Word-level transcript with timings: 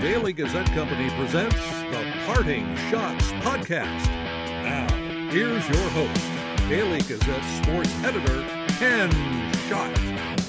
Daily 0.00 0.34
Gazette 0.34 0.66
Company 0.72 1.08
presents 1.16 1.56
the 1.56 2.12
Parting 2.26 2.66
Schotts 2.76 3.32
Podcast. 3.40 4.06
Now, 4.62 4.86
here's 5.30 5.66
your 5.68 5.88
host, 5.90 6.68
Daily 6.68 7.00
Gazette 7.00 7.42
sports 7.64 7.94
editor, 8.04 8.44
Ken 8.78 9.10
Schott. 9.68 9.96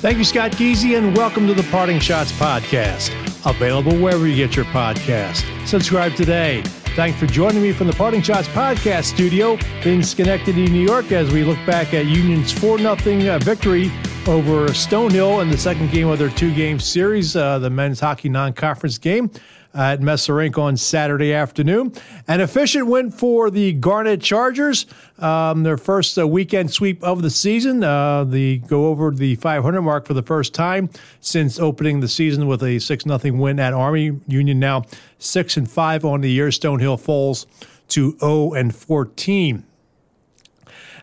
Thank 0.02 0.18
you, 0.18 0.26
Scott 0.26 0.52
Geezy, 0.52 0.98
and 0.98 1.16
welcome 1.16 1.48
to 1.48 1.54
the 1.54 1.64
Parting 1.72 2.00
Schotts 2.00 2.32
Podcast. 2.34 3.10
Available 3.50 3.98
wherever 3.98 4.28
you 4.28 4.36
get 4.36 4.56
your 4.56 4.66
podcast. 4.66 5.46
Subscribe 5.66 6.14
today. 6.16 6.62
Thanks 6.98 7.18
for 7.18 7.26
joining 7.26 7.62
me 7.62 7.72
from 7.72 7.88
the 7.88 7.94
Parting 7.94 8.22
Schotts 8.22 8.48
Podcast 8.54 9.06
studio 9.06 9.58
in 9.86 10.04
Schenectady, 10.04 10.68
New 10.68 10.86
York, 10.86 11.14
as 11.14 11.32
we 11.32 11.46
look 11.46 11.60
back 11.66 11.94
at 11.94 12.06
Union's 12.06 12.52
4 12.52 12.80
0 12.80 12.92
uh, 12.94 13.40
victory 13.40 13.92
over 14.28 14.68
Stonehill 14.68 15.42
in 15.42 15.50
the 15.50 15.58
second 15.58 15.90
game 15.90 16.10
of 16.10 16.20
their 16.20 16.30
two 16.30 16.54
game 16.54 16.82
series, 16.82 17.36
uh, 17.38 17.60
the 17.60 17.70
men's 17.70 18.00
hockey 18.00 18.28
non 18.28 18.52
conference 18.52 18.98
game 18.98 19.32
at 19.74 20.02
Messer 20.02 20.34
Rink 20.36 20.58
on 20.58 20.76
Saturday 20.76 21.34
afternoon. 21.34 21.94
An 22.28 22.42
efficient 22.42 22.88
win 22.88 23.10
for 23.10 23.50
the 23.50 23.74
Garnet 23.74 24.22
Chargers. 24.22 24.86
Um, 25.20 25.64
their 25.64 25.78
first 25.78 26.18
uh, 26.18 26.28
weekend 26.28 26.72
sweep 26.72 27.02
of 27.04 27.22
the 27.22 27.30
season. 27.30 27.84
Uh, 27.84 28.26
the 28.26 28.58
go 28.60 28.88
over 28.88 29.12
the 29.12 29.36
500 29.36 29.82
mark 29.82 30.06
for 30.06 30.14
the 30.14 30.24
first 30.24 30.54
time 30.54 30.90
since 31.22 31.58
opening 31.60 32.02
the 32.02 32.08
season 32.10 32.48
with 32.48 32.64
a 32.64 32.80
6 32.80 33.04
0 33.04 33.20
win 33.34 33.60
at 33.60 33.74
Army. 33.74 34.20
Union 34.28 34.60
now 34.60 34.84
6 35.20 35.58
and 35.58 35.72
5 35.72 36.06
on 36.06 36.20
the 36.20 36.30
year. 36.30 36.50
Stonehill 36.50 37.00
falls 37.00 37.48
to 37.90 38.18
0 38.20 38.54
and 38.54 38.76
14. 38.76 39.67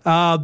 Uh, 0.04 0.38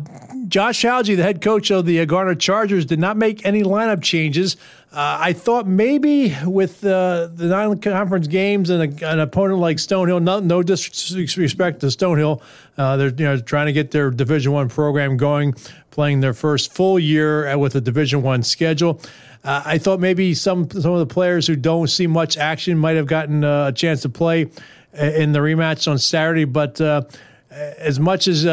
Josh 0.48 0.82
Hauge, 0.82 1.14
the 1.16 1.22
head 1.22 1.42
coach 1.42 1.70
of 1.70 1.86
the 1.86 2.04
Garnet 2.06 2.40
Chargers, 2.40 2.86
did 2.86 2.98
not 2.98 3.16
make 3.16 3.44
any 3.44 3.62
lineup 3.62 4.02
changes. 4.02 4.56
Uh, 4.92 5.18
I 5.20 5.32
thought 5.32 5.68
maybe 5.68 6.34
with 6.44 6.84
uh, 6.84 7.28
the 7.32 7.46
non-conference 7.46 8.26
games 8.26 8.70
and 8.70 9.00
a, 9.00 9.08
an 9.08 9.20
opponent 9.20 9.60
like 9.60 9.76
Stonehill, 9.76 10.20
no, 10.20 10.40
no 10.40 10.62
disrespect 10.64 11.80
to 11.80 11.86
Stonehill, 11.86 12.42
uh, 12.76 12.96
they're 12.96 13.10
you 13.10 13.24
know 13.24 13.38
trying 13.38 13.66
to 13.66 13.72
get 13.72 13.92
their 13.92 14.10
Division 14.10 14.50
One 14.50 14.68
program 14.68 15.16
going, 15.16 15.54
playing 15.92 16.20
their 16.20 16.34
first 16.34 16.72
full 16.72 16.98
year 16.98 17.56
with 17.56 17.76
a 17.76 17.80
Division 17.80 18.22
One 18.22 18.42
schedule. 18.42 19.00
Uh, 19.44 19.62
I 19.64 19.78
thought 19.78 20.00
maybe 20.00 20.34
some 20.34 20.68
some 20.70 20.92
of 20.92 20.98
the 20.98 21.14
players 21.14 21.46
who 21.46 21.54
don't 21.54 21.86
see 21.86 22.08
much 22.08 22.36
action 22.36 22.76
might 22.76 22.96
have 22.96 23.06
gotten 23.06 23.44
uh, 23.44 23.68
a 23.68 23.72
chance 23.72 24.02
to 24.02 24.08
play 24.08 24.50
in 24.92 25.30
the 25.30 25.38
rematch 25.38 25.88
on 25.88 25.98
Saturday, 25.98 26.46
but 26.46 26.80
uh, 26.80 27.02
as 27.50 28.00
much 28.00 28.26
as 28.26 28.44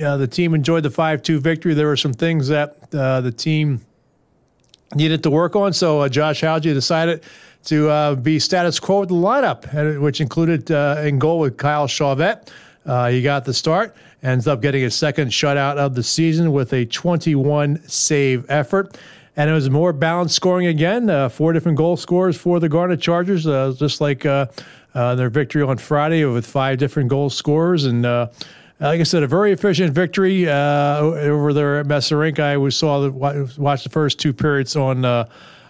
uh, 0.00 0.16
the 0.16 0.26
team 0.26 0.54
enjoyed 0.54 0.82
the 0.82 0.90
5 0.90 1.22
2 1.22 1.40
victory. 1.40 1.74
There 1.74 1.86
were 1.86 1.96
some 1.96 2.12
things 2.12 2.48
that 2.48 2.76
uh, 2.94 3.20
the 3.20 3.32
team 3.32 3.80
needed 4.94 5.22
to 5.22 5.30
work 5.30 5.56
on. 5.56 5.72
So 5.72 6.00
uh, 6.00 6.08
Josh 6.08 6.42
Hauge 6.42 6.62
decided 6.62 7.22
to 7.64 7.88
uh, 7.88 8.14
be 8.14 8.38
status 8.38 8.80
quo 8.80 9.00
with 9.00 9.10
the 9.10 9.14
lineup, 9.14 10.00
which 10.00 10.20
included 10.20 10.70
uh, 10.70 11.02
in 11.04 11.18
goal 11.18 11.38
with 11.38 11.56
Kyle 11.56 11.86
Chauvette. 11.86 12.50
Uh, 12.84 13.08
he 13.08 13.22
got 13.22 13.44
the 13.44 13.54
start, 13.54 13.94
ends 14.22 14.48
up 14.48 14.60
getting 14.60 14.82
his 14.82 14.94
second 14.94 15.28
shutout 15.28 15.76
of 15.76 15.94
the 15.94 16.02
season 16.02 16.52
with 16.52 16.72
a 16.72 16.84
21 16.86 17.80
save 17.88 18.44
effort. 18.50 18.98
And 19.36 19.48
it 19.48 19.52
was 19.52 19.70
more 19.70 19.92
balanced 19.92 20.34
scoring 20.34 20.66
again. 20.66 21.30
four 21.30 21.52
different 21.52 21.78
goal 21.78 21.96
scorers 21.96 22.36
for 22.36 22.60
the 22.60 22.68
Garnet 22.68 23.00
Chargers, 23.00 23.44
just 23.78 24.00
like 24.00 24.22
their 24.22 25.30
victory 25.30 25.62
on 25.62 25.78
Friday 25.78 26.24
with 26.24 26.44
five 26.44 26.78
different 26.78 27.08
goal 27.08 27.30
scorers. 27.30 27.84
And 27.84 28.04
like 28.82 29.00
I 29.00 29.04
said, 29.04 29.22
a 29.22 29.28
very 29.28 29.52
efficient 29.52 29.94
victory 29.94 30.48
uh, 30.48 30.98
over 30.98 31.52
there 31.52 31.78
at 31.78 31.86
Messer 31.86 32.18
Rink. 32.18 32.40
I 32.40 32.56
was 32.56 32.76
saw 32.76 33.00
the, 33.00 33.10
watched 33.56 33.84
the 33.84 33.90
first 33.90 34.18
two 34.18 34.32
periods 34.32 34.74
on 34.74 35.04
uh, 35.04 35.28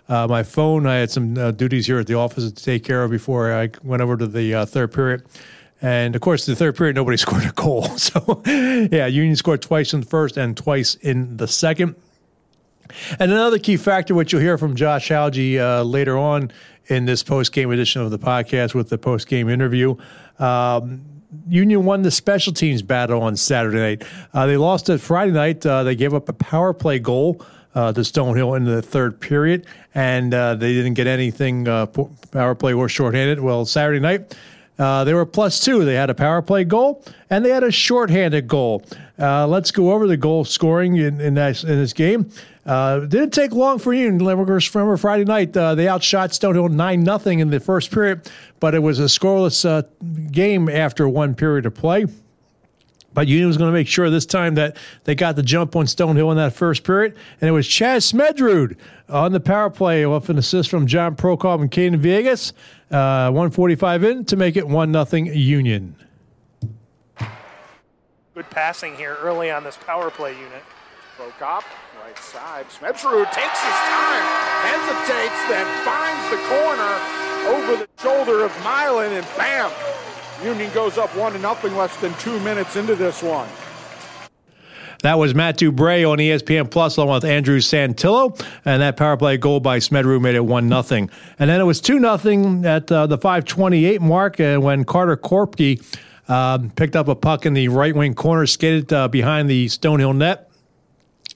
uh, 0.09 0.27
my 0.27 0.43
phone. 0.43 0.87
I 0.87 0.97
had 0.97 1.11
some 1.11 1.37
uh, 1.37 1.51
duties 1.51 1.87
here 1.87 1.99
at 1.99 2.07
the 2.07 2.15
office 2.15 2.51
to 2.51 2.65
take 2.65 2.85
care 2.85 3.05
of 3.05 3.11
before 3.11 3.53
I 3.53 3.71
went 3.83 4.03
over 4.03 4.17
to 4.17 4.27
the 4.27 4.55
uh, 4.55 4.67
third 4.67 4.93
period. 4.93 5.25
And 5.83 6.15
of 6.15 6.23
course, 6.23 6.47
the 6.47 6.57
third 6.57 6.77
period, 6.77 6.97
nobody 6.97 7.17
scored 7.19 7.45
a 7.45 7.53
goal. 7.53 7.89
So, 7.99 8.43
yeah, 8.47 9.07
Union 9.07 9.37
scored 9.37 9.61
twice 9.61 9.93
in 9.93 10.01
the 10.01 10.07
first 10.07 10.39
and 10.39 10.57
twice 10.57 10.95
in 10.97 11.37
the 11.37 11.49
second. 11.49 11.97
And 13.19 13.31
another 13.31 13.59
key 13.59 13.77
factor, 13.77 14.15
which 14.15 14.33
you'll 14.33 14.43
hear 14.43 14.59
from 14.59 14.75
Josh 14.75 15.11
uh, 15.11 15.83
later 15.83 16.17
on 16.19 16.51
in 16.87 17.05
this 17.05 17.23
post 17.23 17.53
game 17.53 17.71
edition 17.71 18.03
of 18.03 18.11
the 18.11 18.19
podcast 18.19 18.75
with 18.75 18.89
the 18.89 18.99
post 18.99 19.29
game 19.29 19.49
interview. 19.49 19.97
Um, 20.39 21.05
Union 21.49 21.85
won 21.85 22.03
the 22.03 22.11
special 22.11 22.53
teams 22.53 22.83
battle 22.83 23.23
on 23.23 23.37
Saturday 23.37 23.79
night. 23.79 24.05
Uh, 24.35 24.47
they 24.47 24.57
lost 24.57 24.89
it 24.89 24.99
Friday 24.99 25.33
night. 25.33 25.65
Uh, 25.65 25.83
they 25.83 25.95
gave 25.95 26.15
up 26.15 26.29
a 26.29 26.33
power 26.33 26.73
play 26.73 26.99
goal 26.99 27.45
uh, 27.75 27.93
to 27.93 28.01
Stonehill 28.01 28.57
in 28.57 28.65
the 28.65 28.83
third 28.83 29.19
period, 29.21 29.67
and 29.95 30.35
uh, 30.35 30.55
they 30.55 30.73
didn't 30.75 30.95
get 30.95 31.07
anything 31.07 31.67
uh, 31.69 31.87
power 31.87 32.55
play 32.55 32.73
or 32.73 32.89
shorthanded. 32.89 33.41
Well, 33.41 33.65
Saturday 33.65 34.01
night. 34.01 34.37
Uh, 34.79 35.05
they 35.05 35.15
were 35.15 35.27
plus 35.27 35.61
two. 35.61 35.85
They 35.85 35.95
had 35.95 36.11
a 36.11 36.15
power 36.15 36.43
play 36.43 36.65
goal 36.65 37.05
and 37.31 37.45
they 37.45 37.51
had 37.51 37.63
a 37.63 37.71
shorthanded 37.71 38.49
goal. 38.49 38.85
let's 39.19 39.71
go 39.71 39.93
over 39.93 40.07
the 40.07 40.17
goal 40.17 40.45
scoring 40.45 40.97
in, 40.97 41.21
in, 41.21 41.37
in 41.37 41.65
this 41.65 41.93
game. 41.93 42.31
Uh, 42.65 43.01
didn't 43.01 43.33
take 43.33 43.53
long 43.53 43.79
for 43.79 43.93
you. 43.93 44.07
Remember 44.07 44.97
Friday 44.97 45.25
night, 45.25 45.57
uh, 45.57 45.75
they 45.75 45.89
outshot 45.89 46.31
Stonehill 46.31 46.71
9 46.71 47.05
0 47.05 47.39
in 47.39 47.51
the 47.51 47.59
first 47.59 47.91
period, 47.91 48.31
but 48.61 48.75
it 48.75 48.79
was 48.79 49.01
a 49.01 49.05
scoreless 49.05 49.65
uh, 49.65 49.83
game 50.31 50.69
after 50.69 51.09
one 51.09 51.35
period 51.35 51.67
of 51.67 51.75
play. 51.75 52.07
But 53.15 53.29
Union 53.29 53.49
was 53.49 53.57
going 53.57 53.71
to 53.71 53.73
make 53.73 53.89
sure 53.89 54.09
this 54.11 54.27
time 54.27 54.55
that 54.55 54.77
they 55.05 55.15
got 55.15 55.37
the 55.37 55.43
jump 55.43 55.77
on 55.77 55.87
Stonehill 55.87 56.31
in 56.31 56.37
that 56.39 56.53
first 56.53 56.85
period. 56.85 57.15
And 57.41 57.49
it 57.49 57.53
was 57.53 57.67
Chaz 57.67 58.13
Smedsrud 58.13 58.77
on 59.09 59.33
the 59.33 59.41
power 59.41 59.71
play 59.71 60.05
off 60.05 60.29
an 60.29 60.39
assist 60.39 60.71
from 60.71 60.87
John 60.87 61.17
Prokop 61.17 61.61
and 61.61 61.71
Caden 61.71 62.01
Villegas. 62.01 62.53
Uh, 62.91 63.31
145 63.31 64.05
in 64.05 64.25
to 64.27 64.37
make 64.37 64.57
it 64.57 64.67
1 64.67 65.07
0 65.07 65.25
Union. 65.35 65.97
Good 68.35 68.49
passing 68.51 68.97
here 68.97 69.17
early 69.21 69.51
on 69.51 69.65
this 69.65 69.77
power 69.77 70.11
play 70.11 70.33
unit. 70.33 70.63
Prokop 71.19 71.65
right 72.03 72.19
side. 72.19 72.67
Smedsrud 72.69 73.31
takes 73.33 73.61
his 73.61 73.79
time, 73.87 74.25
hesitates, 74.67 75.41
then 75.49 75.67
finds 75.85 76.31
the 76.31 76.41
corner 76.49 76.95
over 77.55 77.77
the 77.77 77.89
shoulder 78.03 78.45
of 78.45 78.53
Milan, 78.65 79.13
and 79.13 79.27
bam! 79.37 79.71
Union 80.45 80.71
goes 80.73 80.99
up 80.99 81.15
one 81.17 81.33
to 81.33 81.39
nothing 81.39 81.77
less 81.77 81.97
than 81.99 82.15
two 82.15 82.39
minutes 82.41 82.77
into 82.77 82.95
this 82.95 83.23
one. 83.23 83.49
That 85.03 85.19
was 85.19 85.35
Matt 85.35 85.59
Dubray 85.59 86.09
on 86.09 86.19
ESPN 86.19 86.71
Plus 86.71 86.97
along 86.97 87.15
with 87.15 87.25
Andrew 87.25 87.59
Santillo. 87.59 88.41
And 88.65 88.83
that 88.83 88.97
power 88.97 89.17
play 89.17 89.37
goal 89.37 89.59
by 89.59 89.79
Smedsrud 89.79 90.21
made 90.21 90.37
it 90.37 90.45
1 90.45 90.69
0. 90.69 91.09
And 91.41 91.51
then 91.51 91.61
it 91.61 91.65
was 91.65 91.81
2 91.81 91.99
0 91.99 92.63
at 92.65 92.91
uh, 92.93 93.09
the 93.09 93.19
528 93.19 94.01
mark 94.01 94.39
uh, 94.39 94.59
when 94.59 94.85
Carter 94.85 95.17
Korpi 95.17 95.85
uh, 96.29 96.59
picked 96.77 96.95
up 96.95 97.09
a 97.09 97.17
puck 97.17 97.47
in 97.47 97.55
the 97.55 97.67
right 97.67 97.95
wing 97.97 98.15
corner, 98.15 98.47
skated 98.47 98.93
uh, 98.93 99.09
behind 99.09 99.51
the 99.51 99.67
Stonehill 99.67 100.17
net 100.17 100.52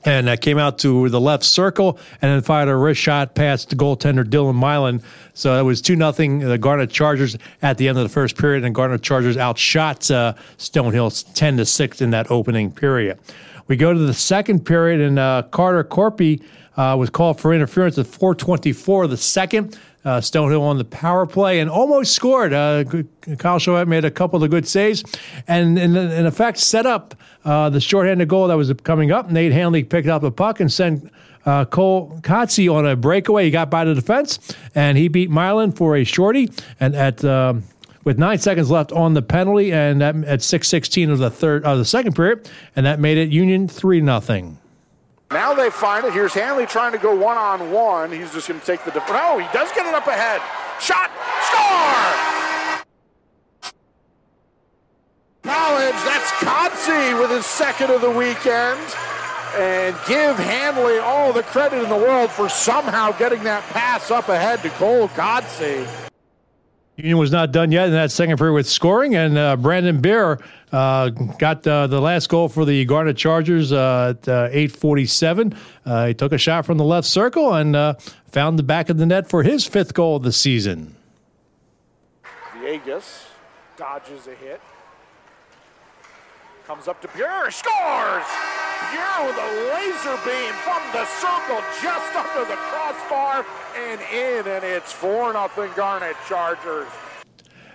and 0.06 0.28
uh, 0.28 0.36
came 0.36 0.56
out 0.56 0.78
to 0.78 1.08
the 1.10 1.20
left 1.20 1.44
circle 1.44 1.98
and 2.22 2.32
then 2.32 2.40
fired 2.40 2.68
a 2.68 2.76
wrist 2.76 3.00
shot 3.00 3.34
past 3.34 3.68
the 3.68 3.76
goaltender 3.76 4.24
Dylan 4.24 4.54
Milan. 4.54 5.02
So 5.34 5.58
it 5.58 5.62
was 5.62 5.82
2 5.82 5.96
nothing 5.96 6.38
the 6.38 6.56
Garnet 6.56 6.90
Chargers 6.90 7.36
at 7.60 7.76
the 7.76 7.88
end 7.88 7.98
of 7.98 8.04
the 8.04 8.08
first 8.08 8.38
period, 8.38 8.64
and 8.64 8.74
Garnet 8.74 9.02
Chargers 9.02 9.36
outshot 9.36 10.10
uh, 10.10 10.34
Stonehill 10.56 11.34
10 11.34 11.58
to 11.58 11.66
6 11.66 12.00
in 12.00 12.10
that 12.10 12.30
opening 12.30 12.70
period. 12.70 13.18
We 13.66 13.76
go 13.76 13.92
to 13.92 13.98
the 13.98 14.14
second 14.14 14.64
period, 14.64 15.00
and 15.00 15.18
uh, 15.18 15.42
Carter 15.50 15.82
Korpi 15.82 16.40
uh, 16.76 16.96
was 16.98 17.10
called 17.10 17.40
for 17.40 17.54
interference 17.54 17.98
at 17.98 18.06
424 18.06 19.06
the 19.06 19.16
second. 19.16 19.78
Uh, 20.04 20.20
Stonehill 20.20 20.60
on 20.60 20.78
the 20.78 20.84
power 20.84 21.26
play 21.26 21.58
and 21.58 21.68
almost 21.68 22.12
scored. 22.12 22.52
Uh, 22.52 22.84
Kyle 23.38 23.58
Chauvette 23.58 23.88
made 23.88 24.04
a 24.04 24.10
couple 24.10 24.42
of 24.44 24.50
good 24.50 24.68
saves 24.68 25.02
and, 25.48 25.76
in, 25.76 25.96
in 25.96 26.26
effect, 26.26 26.58
set 26.58 26.86
up 26.86 27.16
uh, 27.44 27.68
the 27.70 27.80
shorthanded 27.80 28.28
goal 28.28 28.46
that 28.46 28.54
was 28.54 28.72
coming 28.84 29.10
up. 29.10 29.32
Nate 29.32 29.50
Hanley 29.50 29.82
picked 29.82 30.06
up 30.06 30.22
the 30.22 30.30
puck 30.30 30.60
and 30.60 30.72
sent 30.72 31.10
uh, 31.44 31.64
Cole 31.64 32.20
Kodsi 32.22 32.72
on 32.72 32.86
a 32.86 32.94
breakaway. 32.94 33.46
He 33.46 33.50
got 33.50 33.68
by 33.68 33.84
the 33.84 33.94
defense 33.94 34.38
and 34.76 34.96
he 34.96 35.08
beat 35.08 35.28
Milan 35.28 35.72
for 35.72 35.96
a 35.96 36.04
shorty. 36.04 36.52
And 36.78 36.94
at 36.94 37.24
um, 37.24 37.64
with 38.04 38.16
nine 38.16 38.38
seconds 38.38 38.70
left 38.70 38.92
on 38.92 39.14
the 39.14 39.22
penalty, 39.22 39.72
and 39.72 40.00
that, 40.00 40.14
at 40.24 40.40
six 40.40 40.68
sixteen 40.68 41.10
of 41.10 41.18
the 41.18 41.30
third 41.30 41.64
of 41.64 41.78
the 41.78 41.84
second 41.84 42.14
period, 42.14 42.48
and 42.76 42.86
that 42.86 43.00
made 43.00 43.18
it 43.18 43.30
Union 43.30 43.66
three 43.66 44.00
nothing. 44.00 44.58
Now 45.30 45.54
they 45.54 45.70
find 45.70 46.06
it. 46.06 46.12
Here's 46.12 46.32
Hanley 46.32 46.66
trying 46.66 46.92
to 46.92 46.98
go 46.98 47.14
one 47.14 47.36
on 47.36 47.72
one. 47.72 48.12
He's 48.12 48.32
just 48.32 48.48
going 48.48 48.60
to 48.60 48.66
take 48.66 48.84
the. 48.84 48.92
Def- 48.92 49.08
no, 49.08 49.38
he 49.38 49.46
does 49.52 49.72
get 49.72 49.86
it 49.86 49.94
up 49.94 50.06
ahead. 50.06 50.40
Shot, 50.80 51.10
score! 51.42 52.82
College, 55.42 55.94
that's 56.04 56.30
Kodsi 56.42 57.20
with 57.20 57.30
his 57.30 57.46
second 57.46 57.90
of 57.90 58.00
the 58.00 58.10
weekend. 58.10 58.80
And 59.56 59.96
give 60.06 60.36
Hanley 60.36 60.98
all 60.98 61.32
the 61.32 61.42
credit 61.42 61.82
in 61.82 61.88
the 61.88 61.96
world 61.96 62.30
for 62.30 62.48
somehow 62.48 63.12
getting 63.12 63.42
that 63.44 63.62
pass 63.64 64.10
up 64.10 64.28
ahead 64.28 64.62
to 64.62 64.70
Cole 64.70 65.08
Kodsi. 65.08 65.88
Union 66.96 67.18
was 67.18 67.30
not 67.30 67.52
done 67.52 67.70
yet 67.72 67.86
in 67.86 67.92
that 67.92 68.10
second 68.10 68.38
period 68.38 68.54
with 68.54 68.66
scoring, 68.66 69.14
and 69.14 69.36
uh, 69.36 69.54
Brandon 69.56 70.00
Beer 70.00 70.40
uh, 70.72 71.10
got 71.10 71.66
uh, 71.66 71.86
the 71.86 72.00
last 72.00 72.28
goal 72.30 72.48
for 72.48 72.64
the 72.64 72.86
Garnet 72.86 73.18
Chargers 73.18 73.70
uh, 73.70 74.14
at 74.16 74.22
8:47. 74.22 75.56
Uh, 75.84 76.06
he 76.06 76.14
took 76.14 76.32
a 76.32 76.38
shot 76.38 76.64
from 76.64 76.78
the 76.78 76.84
left 76.84 77.06
circle 77.06 77.52
and 77.52 77.76
uh, 77.76 77.94
found 78.28 78.58
the 78.58 78.62
back 78.62 78.88
of 78.88 78.96
the 78.96 79.04
net 79.04 79.28
for 79.28 79.42
his 79.42 79.66
fifth 79.66 79.92
goal 79.92 80.16
of 80.16 80.22
the 80.22 80.32
season. 80.32 80.96
Villegas 82.54 83.26
dodges 83.76 84.26
a 84.26 84.34
hit. 84.34 84.60
Comes 86.66 86.88
up 86.88 87.00
to 87.02 87.08
Beer, 87.08 87.50
scores! 87.50 88.65
Pure 88.90 89.26
with 89.26 89.36
a 89.36 89.50
laser 89.74 90.16
beam 90.24 90.52
from 90.64 90.82
the 90.92 91.04
circle 91.06 91.60
just 91.82 92.14
under 92.14 92.44
the 92.48 92.56
crossbar 92.68 93.44
and 93.76 94.00
in, 94.12 94.46
and 94.46 94.64
it's 94.64 94.92
4 94.92 95.32
0 95.32 95.72
Garnet 95.74 96.16
Chargers. 96.28 96.88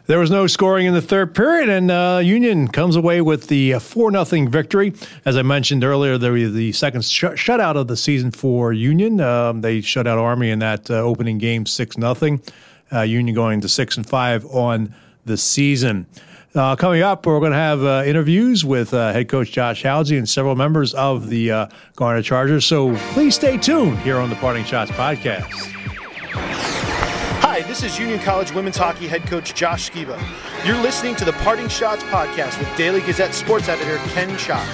There 0.07 0.19
was 0.19 0.31
no 0.31 0.47
scoring 0.47 0.87
in 0.87 0.93
the 0.93 1.01
third 1.01 1.35
period, 1.35 1.69
and 1.69 1.91
uh, 1.91 2.21
Union 2.23 2.67
comes 2.67 2.95
away 2.95 3.21
with 3.21 3.47
the 3.47 3.79
4 3.79 4.15
uh, 4.15 4.25
0 4.25 4.49
victory. 4.49 4.93
As 5.25 5.37
I 5.37 5.41
mentioned 5.43 5.83
earlier, 5.83 6.17
the, 6.17 6.49
the 6.49 6.71
second 6.71 7.05
sh- 7.05 7.23
shutout 7.23 7.75
of 7.75 7.87
the 7.87 7.95
season 7.95 8.31
for 8.31 8.73
Union. 8.73 9.21
Um, 9.21 9.61
they 9.61 9.81
shut 9.81 10.07
out 10.07 10.17
Army 10.17 10.49
in 10.49 10.59
that 10.59 10.89
uh, 10.89 10.95
opening 10.95 11.37
game 11.37 11.65
6 11.65 11.95
0. 11.95 12.39
Uh, 12.91 13.01
Union 13.01 13.35
going 13.35 13.61
to 13.61 13.69
6 13.69 13.97
and 13.97 14.09
5 14.09 14.45
on 14.47 14.93
the 15.25 15.37
season. 15.37 16.07
Uh, 16.53 16.75
coming 16.75 17.01
up, 17.01 17.25
we're 17.25 17.39
going 17.39 17.53
to 17.53 17.57
have 17.57 17.81
uh, 17.81 18.03
interviews 18.05 18.65
with 18.65 18.93
uh, 18.93 19.13
head 19.13 19.29
coach 19.29 19.51
Josh 19.51 19.83
Hauge 19.83 20.17
and 20.17 20.27
several 20.27 20.55
members 20.55 20.93
of 20.93 21.29
the 21.29 21.49
uh, 21.49 21.67
Garnet 21.95 22.25
Chargers. 22.25 22.65
So 22.65 22.93
please 23.13 23.35
stay 23.35 23.57
tuned 23.57 23.97
here 23.99 24.17
on 24.17 24.29
the 24.29 24.35
Parting 24.35 24.65
Schotts 24.65 24.87
podcast. 24.87 25.47
Hi, 27.41 27.61
this 27.61 27.83
is 27.83 27.97
Union 27.97 28.19
College 28.19 28.51
women's 28.53 28.75
hockey 28.75 29.07
head 29.07 29.23
coach 29.23 29.53
Josh 29.53 29.91
Sciba. 29.91 30.21
You're 30.65 30.81
listening 30.81 31.15
to 31.17 31.25
the 31.25 31.31
Parting 31.33 31.67
Schotts 31.67 32.01
podcast 32.09 32.59
with 32.59 32.77
Daily 32.77 32.99
Gazette 32.99 33.33
sports 33.33 33.69
editor 33.69 33.97
Ken 34.09 34.37
Schott. 34.37 34.67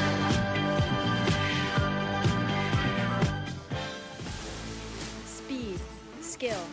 Speed, 5.26 5.80
skill, 6.22 6.66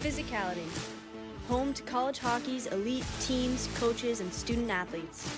physicality 0.00 0.66
home 1.52 1.74
to 1.74 1.82
college 1.82 2.18
hockey's 2.18 2.66
elite 2.68 3.04
teams, 3.20 3.68
coaches, 3.74 4.20
and 4.20 4.32
student 4.32 4.70
athletes. 4.70 5.28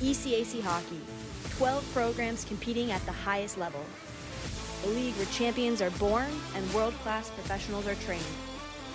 ECAC 0.00 0.60
Hockey, 0.60 1.00
12 1.50 1.88
programs 1.92 2.44
competing 2.44 2.90
at 2.90 3.00
the 3.06 3.12
highest 3.12 3.56
level. 3.56 3.84
A 4.84 4.88
league 4.88 5.14
where 5.14 5.26
champions 5.26 5.80
are 5.80 5.90
born 6.00 6.26
and 6.56 6.74
world 6.74 6.94
class 6.94 7.30
professionals 7.30 7.86
are 7.86 7.94
trained. 8.06 8.34